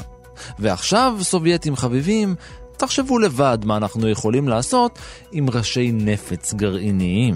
ועכשיו, 0.60 1.18
סובייטים 1.22 1.76
חביבים, 1.76 2.36
תחשבו 2.78 3.20
לבד 3.20 3.58
מה 3.66 3.78
אנחנו 3.78 4.10
יכולים 4.10 4.48
לעשות 4.48 5.00
עם 5.32 5.50
ראשי 5.50 5.92
נפץ 5.92 6.54
גרעיניים. 6.54 7.36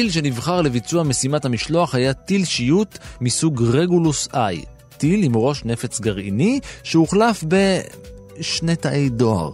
הטיל 0.00 0.10
שנבחר 0.10 0.62
לביצוע 0.62 1.02
משימת 1.02 1.44
המשלוח 1.44 1.94
היה 1.94 2.14
טיל 2.14 2.44
שיוט 2.44 2.98
מסוג 3.20 3.62
רגולוס 3.62 4.28
איי, 4.34 4.64
טיל 4.96 5.22
עם 5.22 5.36
ראש 5.36 5.64
נפץ 5.64 6.00
גרעיני 6.00 6.60
שהוחלף 6.82 7.44
בשני 7.48 8.76
תאי 8.76 9.08
דואר. 9.08 9.52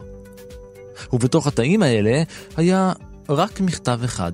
ובתוך 1.12 1.46
התאים 1.46 1.82
האלה 1.82 2.22
היה 2.56 2.92
רק 3.28 3.60
מכתב 3.60 4.00
אחד. 4.04 4.32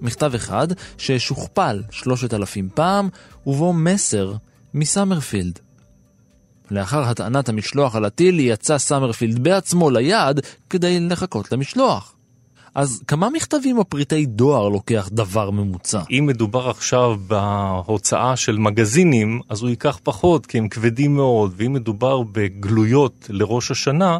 מכתב 0.00 0.32
אחד 0.34 0.68
ששוכפל 0.98 1.82
שלושת 1.90 2.34
אלפים 2.34 2.68
פעם, 2.74 3.08
ובו 3.46 3.72
מסר 3.72 4.34
מסמרפילד. 4.74 5.58
לאחר 6.70 7.02
הטענת 7.02 7.48
המשלוח 7.48 7.96
על 7.96 8.04
הטיל 8.04 8.40
יצא 8.40 8.78
סמרפילד 8.78 9.38
בעצמו 9.38 9.90
ליד 9.90 10.40
כדי 10.70 11.00
לחכות 11.00 11.52
למשלוח. 11.52 12.15
אז 12.76 13.02
כמה 13.06 13.30
מכתבים 13.30 13.78
או 13.78 13.84
פריטי 13.84 14.26
דואר 14.26 14.68
לוקח 14.68 15.08
דבר 15.12 15.50
ממוצע? 15.50 16.00
אם 16.10 16.26
מדובר 16.26 16.70
עכשיו 16.70 17.16
בהוצאה 17.26 18.36
של 18.36 18.58
מגזינים, 18.58 19.40
אז 19.48 19.62
הוא 19.62 19.70
ייקח 19.70 19.98
פחות, 20.02 20.46
כי 20.46 20.58
הם 20.58 20.68
כבדים 20.68 21.16
מאוד, 21.16 21.52
ואם 21.56 21.72
מדובר 21.72 22.22
בגלויות 22.32 23.26
לראש 23.28 23.70
השנה, 23.70 24.18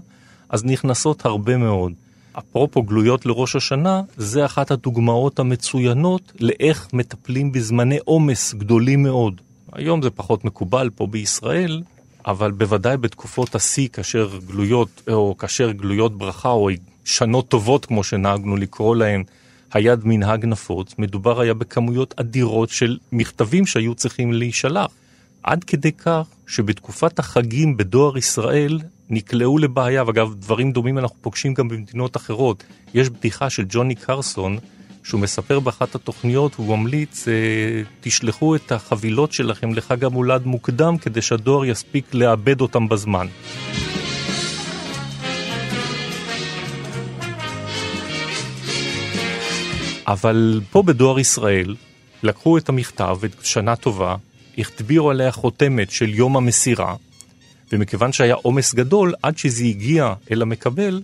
אז 0.49 0.64
נכנסות 0.64 1.25
הרבה 1.25 1.57
מאוד. 1.57 1.92
אפרופו 2.38 2.83
גלויות 2.83 3.27
לראש 3.27 3.57
השנה, 3.57 4.03
זה 4.16 4.45
אחת 4.45 4.71
הדוגמאות 4.71 5.38
המצוינות 5.38 6.33
לאיך 6.40 6.88
מטפלים 6.92 7.53
בזמני 7.53 7.99
עומס 8.05 8.55
גדולים 8.55 9.03
מאוד. 9.03 9.40
היום 9.73 10.03
זה 10.03 10.11
פחות 10.11 10.45
מקובל 10.45 10.90
פה 10.95 11.07
בישראל, 11.07 11.83
אבל 12.27 12.51
בוודאי 12.51 12.97
בתקופות 12.97 13.55
השיא, 13.55 13.88
כאשר 13.88 14.38
גלויות, 14.47 15.03
או 15.11 15.35
כאשר 15.38 15.71
גלויות 15.71 16.19
ברכה 16.19 16.49
או 16.51 16.71
שנות 17.07 17.49
טובות, 17.49 17.87
כמו 17.87 18.05
שנהגנו 18.05 18.57
לקרוא 18.57 18.97
להן, 18.97 19.23
היד 19.73 20.01
מנהג 20.05 20.45
נפוץ, 20.45 20.95
מדובר 20.99 21.40
היה 21.40 21.55
בכמויות 21.55 22.14
אדירות 22.21 22.69
של 22.69 22.99
מכתבים 23.12 23.66
שהיו 23.66 23.95
צריכים 23.95 24.33
להישלח. 24.33 24.90
עד 25.42 25.64
כדי 25.64 25.92
כך 25.92 26.27
שבתקופת 26.47 27.19
החגים 27.19 27.77
בדואר 27.77 28.19
ישראל 28.19 28.81
נקלעו 29.11 29.59
לבעיה, 29.59 30.05
ואגב, 30.07 30.35
דברים 30.35 30.73
דומים 30.73 30.99
אנחנו 30.99 31.16
פוגשים 31.21 31.55
גם 31.55 31.69
במדינות 31.69 32.16
אחרות. 32.16 32.64
יש 32.95 33.11
בדיחה 33.11 33.51
של 33.51 33.64
ג'וני 33.69 33.95
קרסון, 33.95 34.59
שהוא 35.03 35.21
מספר 35.21 35.61
באחת 35.61 35.95
התוכניות, 35.95 36.55
הוא 36.55 36.77
ממליץ, 36.77 37.29
אה, 37.29 37.35
תשלחו 38.01 38.57
את 38.57 38.73
החבילות 38.73 39.33
שלכם 39.33 39.75
לחג 39.75 40.05
המולד 40.05 40.47
מוקדם, 40.47 40.99
כדי 40.99 41.23
שהדואר 41.23 41.64
יספיק 41.64 42.14
לאבד 42.14 42.61
אותם 42.61 42.88
בזמן. 42.88 43.27
אבל 50.07 50.61
פה 50.71 50.83
בדואר 50.83 51.19
ישראל 51.19 51.75
לקחו 52.23 52.59
את 52.59 52.69
המכתב, 52.69 53.16
את 53.25 53.31
שנה 53.42 53.77
טובה, 53.77 54.16
החטביעו 54.59 55.11
עליה 55.11 55.33
חותמת 55.33 55.90
של 55.90 56.14
יום 56.14 56.37
המסירה, 56.37 56.95
ומכיוון 57.73 58.12
שהיה 58.12 58.35
עומס 58.35 58.75
גדול, 58.75 59.14
עד 59.23 59.38
שזה 59.38 59.64
הגיע 59.64 60.14
אל 60.31 60.42
המקבל, 60.42 61.03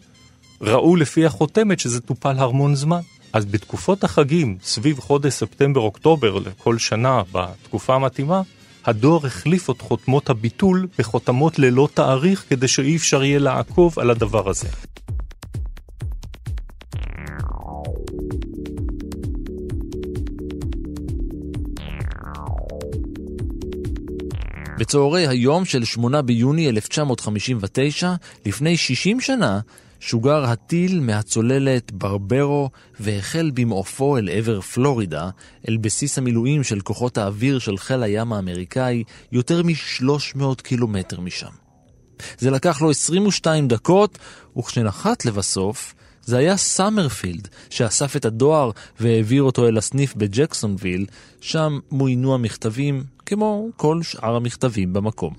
ראו 0.60 0.96
לפי 0.96 1.26
החותמת 1.26 1.80
שזה 1.80 2.00
טופל 2.00 2.38
המון 2.38 2.74
זמן. 2.74 3.00
אז 3.32 3.44
בתקופות 3.44 4.04
החגים, 4.04 4.56
סביב 4.62 5.00
חודש 5.00 5.32
ספטמבר-אוקטובר 5.32 6.38
לכל 6.38 6.78
שנה, 6.78 7.22
בתקופה 7.32 7.94
המתאימה, 7.94 8.42
הדואר 8.84 9.26
החליף 9.26 9.70
את 9.70 9.80
חותמות 9.80 10.30
הביטול 10.30 10.86
בחותמות 10.98 11.58
ללא 11.58 11.88
תאריך 11.94 12.44
כדי 12.48 12.68
שאי 12.68 12.96
אפשר 12.96 13.24
יהיה 13.24 13.38
לעקוב 13.38 13.98
על 13.98 14.10
הדבר 14.10 14.48
הזה. 14.48 14.68
בצהרי 24.82 25.26
היום 25.26 25.64
של 25.64 25.84
8 25.84 26.22
ביוני 26.22 26.68
1959, 26.68 28.14
לפני 28.46 28.76
60 28.76 29.20
שנה, 29.20 29.60
שוגר 30.00 30.44
הטיל 30.44 31.00
מהצוללת 31.00 31.92
ברברו 31.92 32.70
והחל 33.00 33.50
במעופו 33.54 34.18
אל 34.18 34.28
עבר 34.28 34.60
פלורידה, 34.60 35.30
אל 35.68 35.76
בסיס 35.76 36.18
המילואים 36.18 36.62
של 36.62 36.80
כוחות 36.80 37.18
האוויר 37.18 37.58
של 37.58 37.78
חיל 37.78 38.02
הים 38.02 38.32
האמריקאי, 38.32 39.04
יותר 39.32 39.62
מ-300 39.62 40.62
קילומטר 40.62 41.20
משם. 41.20 41.52
זה 42.38 42.50
לקח 42.50 42.82
לו 42.82 42.90
22 42.90 43.68
דקות, 43.68 44.18
וכשנחת 44.58 45.24
לבסוף, 45.24 45.94
זה 46.24 46.38
היה 46.38 46.56
סאמרפילד 46.56 47.48
שאסף 47.70 48.16
את 48.16 48.24
הדואר 48.24 48.70
והעביר 49.00 49.42
אותו 49.42 49.68
אל 49.68 49.78
הסניף 49.78 50.14
בג'קסונוויל, 50.14 51.06
שם 51.40 51.78
מוינו 51.90 52.34
המכתבים 52.34 53.04
כמו 53.26 53.68
כל 53.76 54.02
שאר 54.02 54.36
המכתבים 54.36 54.92
במקום. 54.92 55.34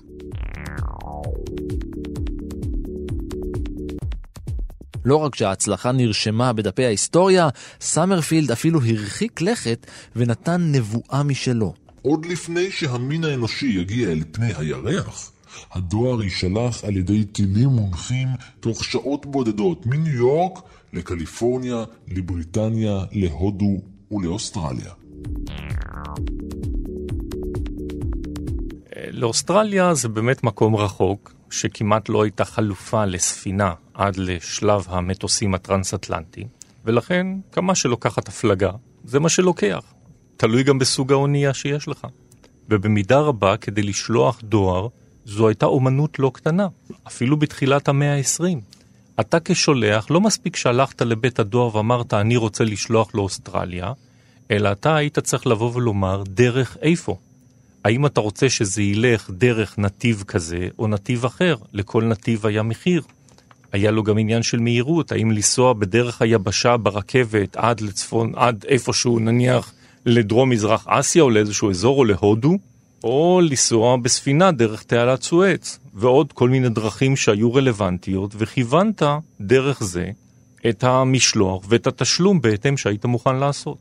לא 5.04 5.16
רק 5.16 5.34
שההצלחה 5.34 5.92
נרשמה 5.92 6.52
בדפי 6.52 6.84
ההיסטוריה, 6.84 7.48
סמרפילד 7.80 8.50
אפילו 8.50 8.80
הרחיק 8.82 9.40
לכת 9.40 9.86
ונתן 10.16 10.72
נבואה 10.72 11.22
משלו. 11.22 11.74
עוד 12.02 12.26
לפני 12.26 12.70
שהמין 12.70 13.24
האנושי 13.24 13.66
יגיע 13.66 14.08
אל 14.08 14.22
פני 14.32 14.52
הירח, 14.56 15.32
הדואר 15.72 16.22
יישלח 16.22 16.84
על 16.84 16.96
ידי 16.96 17.24
טילים 17.24 17.68
מונחים 17.68 18.28
תוך 18.60 18.84
שעות 18.84 19.26
בודדות 19.26 19.86
מניו 19.86 20.14
יורק 20.14 20.58
לקליפורניה, 20.92 21.84
לבריטניה, 22.08 23.04
להודו 23.12 23.80
ולאוסטרליה. 24.10 24.92
לאוסטרליה 29.10 29.94
זה 29.94 30.08
באמת 30.08 30.44
מקום 30.44 30.76
רחוק, 30.76 31.34
שכמעט 31.50 32.08
לא 32.08 32.22
הייתה 32.22 32.44
חלופה 32.44 33.04
לספינה 33.04 33.72
עד 33.94 34.16
לשלב 34.16 34.86
המטוסים 34.88 35.54
הטרנס-אטלנטיים, 35.54 36.46
ולכן 36.84 37.26
כמה 37.52 37.74
שלוקחת 37.74 38.28
הפלגה, 38.28 38.70
זה 39.04 39.20
מה 39.20 39.28
שלוקח. 39.28 39.94
תלוי 40.36 40.62
גם 40.62 40.78
בסוג 40.78 41.12
האונייה 41.12 41.54
שיש 41.54 41.88
לך. 41.88 42.06
ובמידה 42.68 43.20
רבה, 43.20 43.56
כדי 43.56 43.82
לשלוח 43.82 44.40
דואר, 44.42 44.88
זו 45.24 45.48
הייתה 45.48 45.66
אומנות 45.66 46.18
לא 46.18 46.30
קטנה, 46.34 46.66
אפילו 47.06 47.36
בתחילת 47.36 47.88
המאה 47.88 48.16
ה-20. 48.16 48.58
אתה 49.20 49.38
כשולח, 49.44 50.10
לא 50.10 50.20
מספיק 50.20 50.56
שהלכת 50.56 51.02
לבית 51.02 51.38
הדואר 51.38 51.76
ואמרת, 51.76 52.14
אני 52.14 52.36
רוצה 52.36 52.64
לשלוח 52.64 53.14
לאוסטרליה, 53.14 53.92
אלא 54.50 54.72
אתה 54.72 54.96
היית 54.96 55.18
צריך 55.18 55.46
לבוא 55.46 55.70
ולומר, 55.74 56.22
דרך 56.26 56.76
איפה? 56.82 57.16
האם 57.84 58.06
אתה 58.06 58.20
רוצה 58.20 58.48
שזה 58.48 58.82
ילך 58.82 59.30
דרך 59.30 59.78
נתיב 59.78 60.24
כזה 60.26 60.68
או 60.78 60.86
נתיב 60.86 61.24
אחר? 61.24 61.56
לכל 61.72 62.04
נתיב 62.04 62.46
היה 62.46 62.62
מחיר. 62.62 63.02
היה 63.72 63.90
לו 63.90 64.02
גם 64.02 64.18
עניין 64.18 64.42
של 64.42 64.58
מהירות, 64.58 65.12
האם 65.12 65.30
לנסוע 65.30 65.72
בדרך 65.72 66.22
היבשה 66.22 66.76
ברכבת 66.76 67.56
עד 67.56 67.80
לצפון, 67.80 68.32
עד 68.36 68.64
איפשהו 68.68 69.18
נניח 69.18 69.72
לדרום-מזרח 70.06 70.86
אסיה 70.88 71.22
או 71.22 71.30
לאיזשהו 71.30 71.70
אזור 71.70 71.98
או 71.98 72.04
להודו, 72.04 72.58
או 73.04 73.40
לנסוע 73.42 73.96
בספינה 73.96 74.52
דרך 74.52 74.82
תעלת 74.82 75.22
סואץ, 75.22 75.78
ועוד 75.94 76.32
כל 76.32 76.48
מיני 76.48 76.68
דרכים 76.68 77.16
שהיו 77.16 77.54
רלוונטיות, 77.54 78.34
וכיוונת 78.38 79.02
דרך 79.40 79.82
זה 79.82 80.10
את 80.68 80.84
המשלוח 80.84 81.64
ואת 81.68 81.86
התשלום 81.86 82.40
בהתאם 82.40 82.76
שהיית 82.76 83.04
מוכן 83.04 83.36
לעשות. 83.36 83.78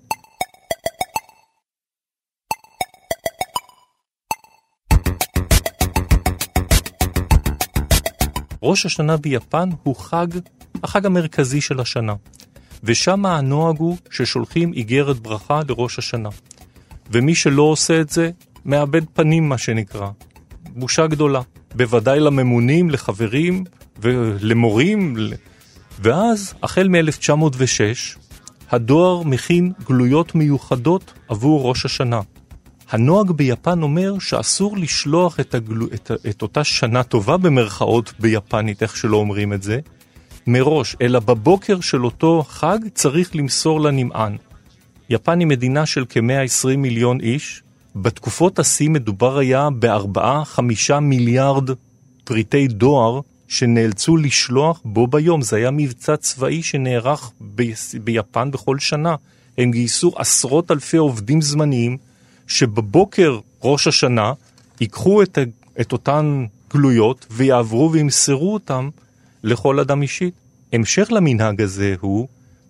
ראש 8.64 8.86
השנה 8.86 9.18
ביפן 9.18 9.70
הוא 9.84 9.96
חג, 9.96 10.28
החג 10.84 11.06
המרכזי 11.06 11.62
של 11.62 11.80
השנה. 11.80 12.14
ושם 12.84 13.26
הנוהג 13.26 13.78
הוא 13.80 13.98
ששולחים 14.10 14.74
איגרת 14.74 15.20
ברכה 15.20 15.62
לראש 15.70 16.00
השנה. 16.00 16.30
ומי 17.12 17.36
שלא 17.36 17.62
עושה 17.62 18.02
את 18.02 18.10
זה, 18.10 18.32
מאבד 18.66 19.02
פנים, 19.14 19.50
מה 19.50 19.58
שנקרא. 19.58 20.10
בושה 20.76 21.08
גדולה. 21.08 21.42
בוודאי 21.76 22.20
לממונים, 22.20 22.90
לחברים 22.90 23.64
ולמורים. 24.00 25.16
ואז, 26.00 26.54
החל 26.64 26.88
מ-1906, 26.88 28.18
הדואר 28.72 29.24
מכין 29.24 29.72
גלויות 29.88 30.36
מיוחדות 30.36 31.14
עבור 31.28 31.70
ראש 31.70 31.86
השנה. 31.86 32.22
הנוהג 32.90 33.32
ביפן 33.32 33.82
אומר 33.82 34.20
שאסור 34.20 34.78
לשלוח 34.78 35.40
את, 35.40 35.56
הגלו, 35.56 35.86
את, 35.94 36.12
את 36.30 36.42
אותה 36.42 36.64
שנה 36.64 37.04
טובה 37.04 37.38
במרכאות 37.38 38.14
ביפנית, 38.20 38.84
איך 38.84 38.98
שלא 38.98 39.18
אומרים 39.18 39.54
את 39.54 39.64
זה, 39.64 39.80
מראש, 40.48 40.96
אלא 41.02 41.20
בבוקר 41.20 41.80
של 41.80 42.06
אותו 42.06 42.44
חג 42.48 42.78
צריך 42.94 43.36
למסור 43.36 43.82
לנמען. 43.82 44.38
יפן 45.10 45.40
היא 45.40 45.48
מדינה 45.48 45.86
של 45.86 46.06
כ-120 46.10 46.78
מיליון 46.78 47.20
איש, 47.20 47.64
בתקופות 47.96 48.60
השיא 48.60 48.90
מדובר 48.90 49.38
היה 49.38 49.70
ב-4-5 49.80 50.60
מיליארד 51.02 51.70
פריטי 52.24 52.68
דואר 52.68 53.20
שנאלצו 53.48 54.18
לשלוח 54.18 54.82
בו 54.86 55.08
ביום. 55.08 55.42
זה 55.42 55.56
היה 55.56 55.72
מבצע 55.72 56.18
צבאי 56.18 56.64
שנערך 56.64 57.32
ב- 57.56 57.72
ביפן 58.04 58.52
בכל 58.52 58.80
שנה. 58.80 59.16
הם 59.58 59.72
גייסו 59.72 60.12
עשרות 60.16 60.72
אלפי 60.72 60.98
עובדים 60.98 61.42
זמניים 61.42 61.98
שבבוקר 62.48 63.40
ראש 63.64 63.88
השנה 63.88 64.34
ייקחו 64.82 65.24
את, 65.24 65.38
את 65.82 65.92
אותן 65.92 66.46
גלויות 66.74 67.26
ויעברו 67.32 67.92
וימסרו 67.92 68.54
אותם 68.54 68.90
לכל 69.44 69.80
אדם 69.80 70.02
אישית. 70.02 70.34
המשך 70.74 71.08
למנהג 71.12 71.62
הזה 71.62 71.96
הוא 72.00 72.28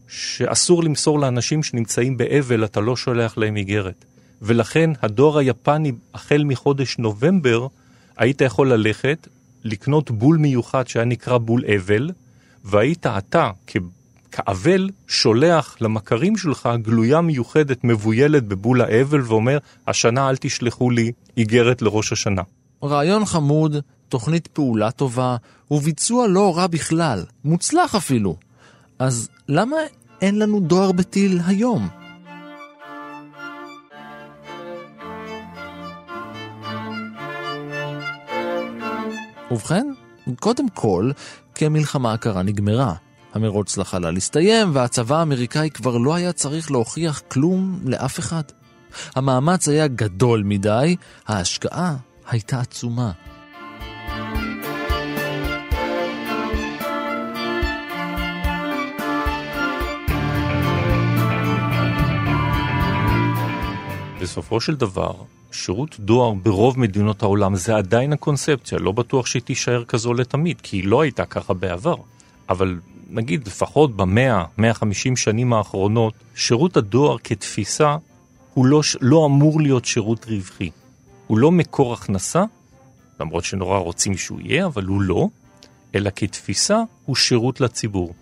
שאסור 0.07 0.83
למסור 0.83 1.19
לאנשים 1.19 1.63
שנמצאים 1.63 2.17
באבל, 2.17 2.65
אתה 2.65 2.81
לא 2.81 2.95
שולח 2.95 3.37
להם 3.37 3.55
איגרת. 3.57 4.05
ולכן 4.43 4.89
הדואר 5.01 5.37
היפני, 5.37 5.91
החל 6.13 6.43
מחודש 6.45 6.97
נובמבר, 6.97 7.67
היית 8.17 8.41
יכול 8.41 8.73
ללכת, 8.73 9.27
לקנות 9.63 10.11
בול 10.11 10.37
מיוחד 10.37 10.87
שהיה 10.87 11.05
נקרא 11.05 11.37
בול 11.37 11.63
אבל, 11.77 12.11
והיית 12.63 13.05
אתה, 13.05 13.51
כאבל, 14.31 14.89
שולח 15.07 15.77
למכרים 15.81 16.37
שלך 16.37 16.69
גלויה 16.81 17.21
מיוחדת 17.21 17.83
מבוילת 17.83 18.43
בבול 18.43 18.81
האבל 18.81 19.21
ואומר, 19.21 19.57
השנה 19.87 20.29
אל 20.29 20.35
תשלחו 20.37 20.89
לי 20.89 21.11
איגרת 21.37 21.81
לראש 21.81 22.11
השנה. 22.11 22.41
רעיון 22.83 23.25
חמוד, 23.25 23.75
תוכנית 24.09 24.47
פעולה 24.47 24.91
טובה, 24.91 25.35
וביצוע 25.71 26.27
לא 26.27 26.57
רע 26.57 26.67
בכלל, 26.67 27.23
מוצלח 27.45 27.95
אפילו. 27.95 28.35
אז 28.99 29.29
למה 29.49 29.77
אין 30.21 30.39
לנו 30.39 30.59
דואר 30.59 30.91
בטיל 30.91 31.39
היום? 31.45 32.02
ובכן, 39.53 39.87
קודם 40.39 40.69
כל, 40.69 41.11
כי 41.55 41.65
המלחמה 41.65 42.13
הקרה 42.13 42.43
נגמרה. 42.43 42.93
המרוץ 43.33 43.77
לחלל 43.77 44.17
הסתיים, 44.17 44.69
והצבא 44.73 45.19
האמריקאי 45.19 45.69
כבר 45.69 45.97
לא 45.97 46.15
היה 46.15 46.33
צריך 46.33 46.71
להוכיח 46.71 47.21
כלום 47.27 47.79
לאף 47.85 48.19
אחד. 48.19 48.43
המאמץ 49.15 49.67
היה 49.67 49.87
גדול 49.87 50.43
מדי, 50.43 50.95
ההשקעה 51.27 51.95
הייתה 52.29 52.59
עצומה. 52.59 53.11
בסופו 64.21 64.61
של 64.61 64.75
דבר, 64.75 65.13
שירות 65.53 65.99
דואר 65.99 66.33
ברוב 66.33 66.79
מדינות 66.79 67.23
העולם 67.23 67.55
זה 67.55 67.75
עדיין 67.75 68.13
הקונספציה, 68.13 68.77
לא 68.77 68.91
בטוח 68.91 69.25
שהיא 69.25 69.41
תישאר 69.41 69.83
כזו 69.85 70.13
לתמיד, 70.13 70.61
כי 70.61 70.77
היא 70.77 70.87
לא 70.87 71.01
הייתה 71.01 71.25
ככה 71.25 71.53
בעבר. 71.53 71.95
אבל 72.49 72.79
נגיד 73.09 73.47
לפחות 73.47 73.95
במאה, 73.95 74.45
150 74.57 75.15
שנים 75.15 75.53
האחרונות, 75.53 76.13
שירות 76.35 76.77
הדואר 76.77 77.17
כתפיסה 77.23 77.95
הוא 78.53 78.65
לא, 78.65 78.81
לא 79.01 79.25
אמור 79.25 79.61
להיות 79.61 79.85
שירות 79.85 80.25
רווחי. 80.29 80.69
הוא 81.27 81.37
לא 81.37 81.51
מקור 81.51 81.93
הכנסה, 81.93 82.43
למרות 83.19 83.43
שנורא 83.43 83.77
רוצים 83.77 84.17
שהוא 84.17 84.39
יהיה, 84.41 84.65
אבל 84.65 84.85
הוא 84.85 85.01
לא, 85.01 85.27
אלא 85.95 86.09
כתפיסה 86.15 86.81
הוא 87.05 87.15
שירות 87.15 87.61
לציבור. 87.61 88.13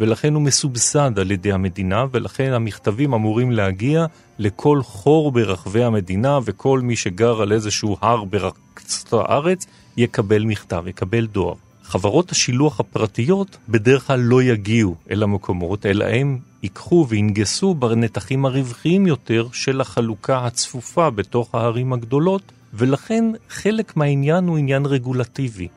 ולכן 0.00 0.34
הוא 0.34 0.42
מסובסד 0.42 1.18
על 1.18 1.30
ידי 1.30 1.52
המדינה, 1.52 2.04
ולכן 2.12 2.52
המכתבים 2.52 3.14
אמורים 3.14 3.50
להגיע 3.50 4.06
לכל 4.38 4.82
חור 4.82 5.32
ברחבי 5.32 5.84
המדינה, 5.84 6.38
וכל 6.44 6.80
מי 6.80 6.96
שגר 6.96 7.42
על 7.42 7.52
איזשהו 7.52 7.96
הר 8.00 8.24
בקצת 8.24 9.12
הארץ 9.12 9.66
יקבל 9.96 10.44
מכתב, 10.44 10.84
יקבל 10.86 11.26
דואר. 11.26 11.54
חברות 11.82 12.30
השילוח 12.30 12.80
הפרטיות 12.80 13.56
בדרך 13.68 14.06
כלל 14.06 14.20
לא 14.20 14.42
יגיעו 14.42 14.94
אל 15.10 15.22
המקומות, 15.22 15.86
אלא 15.86 16.04
הם 16.04 16.38
ייקחו 16.62 17.06
וינגסו 17.08 17.74
בנתחים 17.74 18.44
הרווחיים 18.44 19.06
יותר 19.06 19.46
של 19.52 19.80
החלוקה 19.80 20.46
הצפופה 20.46 21.10
בתוך 21.10 21.54
הערים 21.54 21.92
הגדולות, 21.92 22.52
ולכן 22.74 23.24
חלק 23.48 23.96
מהעניין 23.96 24.44
הוא 24.44 24.58
עניין 24.58 24.86
רגולטיבי. 24.86 25.68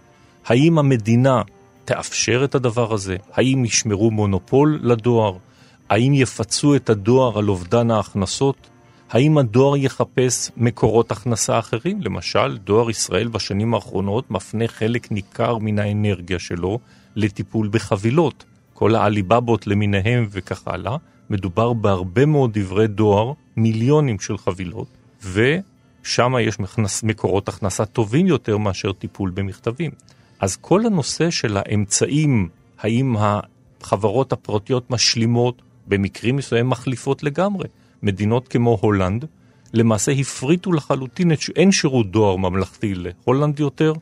האם 0.45 0.79
המדינה 0.79 1.41
תאפשר 1.85 2.41
את 2.43 2.55
הדבר 2.55 2.93
הזה? 2.93 3.17
האם 3.33 3.65
ישמרו 3.65 4.11
מונופול 4.11 4.79
לדואר? 4.83 5.37
האם 5.89 6.13
יפצו 6.13 6.75
את 6.75 6.89
הדואר 6.89 7.37
על 7.37 7.49
אובדן 7.49 7.91
ההכנסות? 7.91 8.69
האם 9.09 9.37
הדואר 9.37 9.77
יחפש 9.77 10.51
מקורות 10.57 11.11
הכנסה 11.11 11.59
אחרים? 11.59 12.01
למשל, 12.01 12.57
דואר 12.57 12.89
ישראל 12.89 13.27
בשנים 13.27 13.73
האחרונות 13.73 14.31
מפנה 14.31 14.67
חלק 14.67 15.11
ניכר 15.11 15.57
מן 15.57 15.79
האנרגיה 15.79 16.39
שלו 16.39 16.79
לטיפול 17.15 17.69
בחבילות. 17.71 18.43
כל 18.73 18.95
העליבבות 18.95 19.67
למיניהם 19.67 20.27
וכך 20.31 20.67
הלאה. 20.67 20.97
מדובר 21.29 21.73
בהרבה 21.73 22.25
מאוד 22.25 22.59
דברי 22.59 22.87
דואר, 22.87 23.33
מיליונים 23.57 24.19
של 24.19 24.37
חבילות, 24.37 24.87
ושם 25.23 26.33
יש 26.41 26.57
מקורות 27.03 27.47
הכנסה 27.47 27.85
טובים 27.85 28.27
יותר 28.27 28.57
מאשר 28.57 28.93
טיפול 28.93 29.31
במכתבים. 29.33 29.91
אז 30.43 30.55
כל 30.55 30.85
הנושא 30.85 31.29
של 31.29 31.57
האמצעים, 31.57 32.49
האם 32.79 33.15
החברות 33.17 34.33
הפרטיות 34.33 34.91
משלימות, 34.91 35.61
במקרים 35.87 36.35
מסוימים 36.35 36.69
מחליפות 36.69 37.23
לגמרי. 37.23 37.67
מדינות 38.03 38.47
כמו 38.47 38.77
הולנד, 38.81 39.25
למעשה 39.73 40.11
הפריטו 40.11 40.73
לחלוטין, 40.73 41.31
את, 41.31 41.39
אין 41.55 41.71
שירות 41.71 42.11
דואר 42.11 42.35
ממלכתי 42.35 42.93
להולנד 42.95 43.59
יותר, 43.59 43.93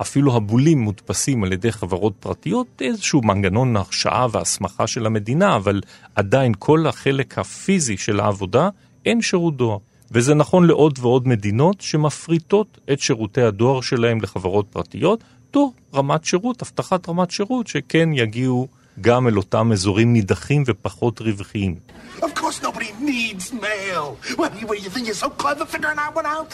אפילו 0.00 0.36
הבולים 0.36 0.78
מודפסים 0.78 1.44
על 1.44 1.52
ידי 1.52 1.72
חברות 1.72 2.12
פרטיות, 2.20 2.66
איזשהו 2.80 3.22
מנגנון 3.22 3.76
הרשאה 3.76 4.26
והסמכה 4.32 4.86
של 4.86 5.06
המדינה, 5.06 5.56
אבל 5.56 5.80
עדיין 6.14 6.52
כל 6.58 6.86
החלק 6.86 7.38
הפיזי 7.38 7.96
של 7.96 8.20
העבודה, 8.20 8.68
אין 9.06 9.22
שירות 9.22 9.56
דואר. 9.56 9.78
וזה 10.10 10.34
נכון 10.34 10.66
לעוד 10.66 10.98
ועוד 11.02 11.28
מדינות 11.28 11.80
שמפריטות 11.80 12.78
את 12.92 13.00
שירותי 13.00 13.42
הדואר 13.42 13.80
שלהם 13.80 14.20
לחברות 14.20 14.66
פרטיות, 14.70 15.24
תוך 15.50 15.72
רמת 15.94 16.24
שירות, 16.24 16.62
הבטחת 16.62 17.08
רמת 17.08 17.30
שירות, 17.30 17.66
שכן 17.66 18.12
יגיעו 18.12 18.68
גם 19.00 19.28
אל 19.28 19.36
אותם 19.36 19.72
אזורים 19.72 20.12
נידחים 20.12 20.64
ופחות 20.66 21.20
רווחיים. 21.20 21.74
Of 22.20 22.34
course 22.34 22.62
nobody 22.62 22.90
needs 23.00 23.46
mail. 23.52 24.04
What, 24.40 24.50
you, 24.60 24.66
what, 24.68 24.78
you 24.84 24.90
think 24.94 25.04
you're 25.08 25.22
so 25.26 25.30
clever 25.42 25.64
figuring 25.74 25.98
that 26.02 26.12
one 26.20 26.28
out? 26.36 26.52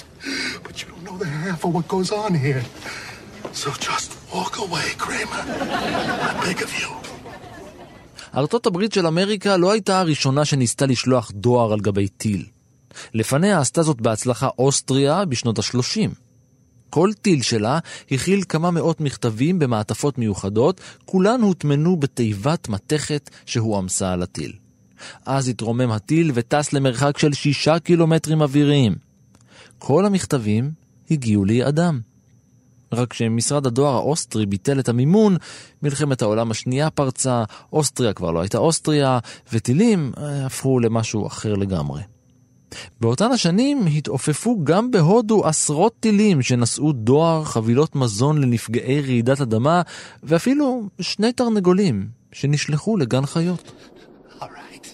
But 0.64 0.74
you 0.80 0.86
don't 0.90 1.04
know 1.08 1.16
the 1.24 1.30
half 1.44 1.60
of 1.64 1.70
what 1.76 1.86
goes 1.94 2.10
on 2.24 2.32
here. 2.46 2.62
So 3.62 3.68
just 3.90 4.08
walk 4.34 4.54
away, 4.66 4.86
Kramer. 5.04 5.44
I 6.28 6.32
beg 6.44 6.62
of 6.66 6.72
you. 6.80 6.90
ארצות 8.36 8.66
הברית 8.66 8.92
של 8.92 9.06
אמריקה 9.06 9.56
לא 9.56 9.72
הייתה 9.72 10.00
הראשונה 10.00 10.44
שניסתה 10.44 10.86
לשלוח 10.86 11.30
דואר 11.34 11.72
על 11.72 11.80
גבי 11.80 12.08
טיל. 12.08 12.46
לפניה 13.14 13.60
עשתה 13.60 13.82
זאת 13.82 14.00
בהצלחה 14.00 14.48
אוסטריה 14.58 15.24
בשנות 15.24 15.58
ה-30. 15.58 16.25
כל 16.96 17.10
טיל 17.22 17.42
שלה 17.42 17.78
הכיל 18.10 18.42
כמה 18.48 18.70
מאות 18.70 19.00
מכתבים 19.00 19.58
במעטפות 19.58 20.18
מיוחדות, 20.18 20.80
כולן 21.04 21.40
הוטמנו 21.40 21.96
בתיבת 21.96 22.68
מתכת 22.68 23.30
שהועמסה 23.46 24.12
על 24.12 24.22
הטיל. 24.22 24.52
אז 25.26 25.48
התרומם 25.48 25.90
הטיל 25.90 26.30
וטס 26.34 26.72
למרחק 26.72 27.18
של 27.18 27.32
שישה 27.32 27.78
קילומטרים 27.78 28.42
אוויריים. 28.42 28.94
כל 29.78 30.06
המכתבים 30.06 30.70
הגיעו 31.10 31.44
ליעדם. 31.44 32.00
רק 32.92 33.12
שמשרד 33.12 33.66
הדואר 33.66 33.94
האוסטרי 33.94 34.46
ביטל 34.46 34.80
את 34.80 34.88
המימון, 34.88 35.36
מלחמת 35.82 36.22
העולם 36.22 36.50
השנייה 36.50 36.90
פרצה, 36.90 37.44
אוסטריה 37.72 38.12
כבר 38.12 38.30
לא 38.30 38.40
הייתה 38.40 38.58
אוסטריה, 38.58 39.18
וטילים 39.52 40.12
אה, 40.18 40.46
הפכו 40.46 40.80
למשהו 40.80 41.26
אחר 41.26 41.54
לגמרי. 41.54 42.15
באותן 43.00 43.32
השנים 43.32 43.86
התעופפו 43.86 44.64
גם 44.64 44.90
בהודו 44.90 45.46
עשרות 45.46 45.94
טילים 46.00 46.42
שנשאו 46.42 46.92
דואר, 46.92 47.44
חבילות 47.44 47.96
מזון 47.96 48.42
לנפגעי 48.42 49.00
רעידת 49.00 49.40
אדמה, 49.40 49.82
ואפילו 50.22 50.88
שני 51.00 51.32
תרנגולים 51.32 52.08
שנשלחו 52.32 52.96
לגן 52.96 53.26
חיות. 53.26 53.72
All 54.40 54.44
right. 54.44 54.86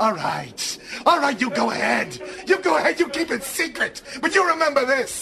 All 0.00 0.14
right. 0.14 0.78
All 1.06 1.20
right, 1.24 1.38
you 1.40 1.50
go 1.50 1.70
ahead. 1.70 2.08
You 2.50 2.56
go 2.68 2.72
ahead, 2.78 2.98
you 3.00 3.08
keep 3.08 3.30
it 3.30 3.42
secret. 3.42 3.94
But 4.22 4.34
you 4.34 4.42
remember 4.54 4.82
this. 4.94 5.12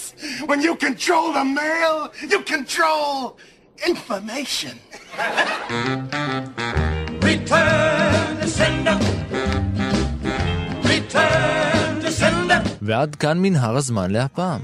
When 0.46 0.60
you 0.66 0.72
control 0.76 1.32
the 1.32 1.44
mail, 1.44 1.96
you 2.32 2.40
control 2.54 3.36
information. 3.86 4.74
Return 7.22 8.40
to 8.40 8.48
sender. 8.58 8.98
Return. 10.92 11.57
ועד 12.88 13.14
כאן 13.14 13.38
מנהר 13.38 13.76
הזמן 13.76 14.10
להפעם. 14.10 14.60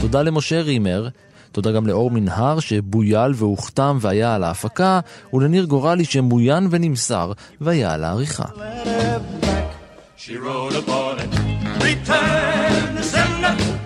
תודה 0.00 0.22
למשה 0.22 0.60
רימר, 0.60 1.08
תודה 1.52 1.72
גם 1.72 1.86
לאור 1.86 2.10
מנהר 2.10 2.60
שבויל 2.60 3.32
והוכתם 3.34 3.98
והיה 4.00 4.34
על 4.34 4.44
ההפקה, 4.44 5.00
ולניר 5.32 5.64
גורלי 5.64 6.04
שמוין 6.04 6.68
ונמסר 6.70 7.32
והיה 7.60 7.92
על 7.92 8.04
העריכה. 8.04 8.44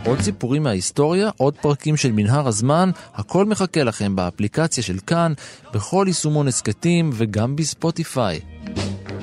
עוד 0.05 0.21
סיפורים 0.21 0.63
מההיסטוריה, 0.63 1.31
עוד 1.37 1.55
פרקים 1.55 1.97
של 1.97 2.13
מנהר 2.13 2.49
הזמן, 2.49 2.91
הכל 3.15 3.45
מחכה 3.45 3.83
לכם 3.83 4.17
באפליקציה 4.17 4.83
של 4.83 4.99
כאן, 5.07 5.33
בכל 5.75 6.05
יישומון 6.09 6.49
הסכתים 6.49 7.11
וגם 7.13 7.57
בספוטיפיי. 7.57 8.41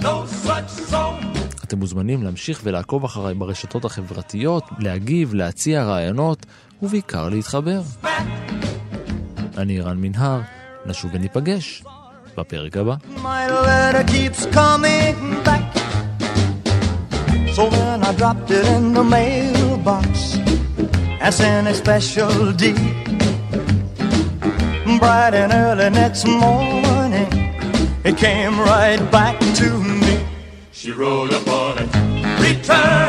No. 0.01 1.08
אתם 1.69 1.79
מוזמנים 1.79 2.23
להמשיך 2.23 2.61
ולעקוב 2.63 3.05
אחריי 3.05 3.33
ברשתות 3.33 3.85
החברתיות, 3.85 4.63
להגיב, 4.79 5.33
להציע 5.33 5.83
רעיונות, 5.83 6.45
ובעיקר 6.81 7.29
להתחבר. 7.29 7.81
אני 9.57 9.81
רן 9.81 9.97
מנהר, 9.97 10.39
נשוב 10.85 11.11
וניפגש 11.13 11.83
בפרק 12.37 12.77
הבא. 12.77 12.95
So 17.55 17.63
then 17.77 17.99
I 18.09 18.11
dropped 18.21 18.49
it 18.57 18.65
in 18.75 18.83
the 18.97 19.05
mailbox 19.15 20.07
as 21.27 21.37
in 21.51 21.67
a 21.67 21.75
special 21.83 22.35
deed. 22.61 22.79
Bright 25.01 25.33
and 25.41 25.51
early 25.63 25.89
next 26.01 26.23
morning, 26.43 27.31
it 28.09 28.15
came 28.25 28.55
right 28.71 29.01
back 29.17 29.37
to 29.59 29.69
me. 29.89 29.98
She 30.89 30.95
wrote 30.95 31.31
upon 31.31 31.77
it. 31.77 31.87
Return 32.41 33.08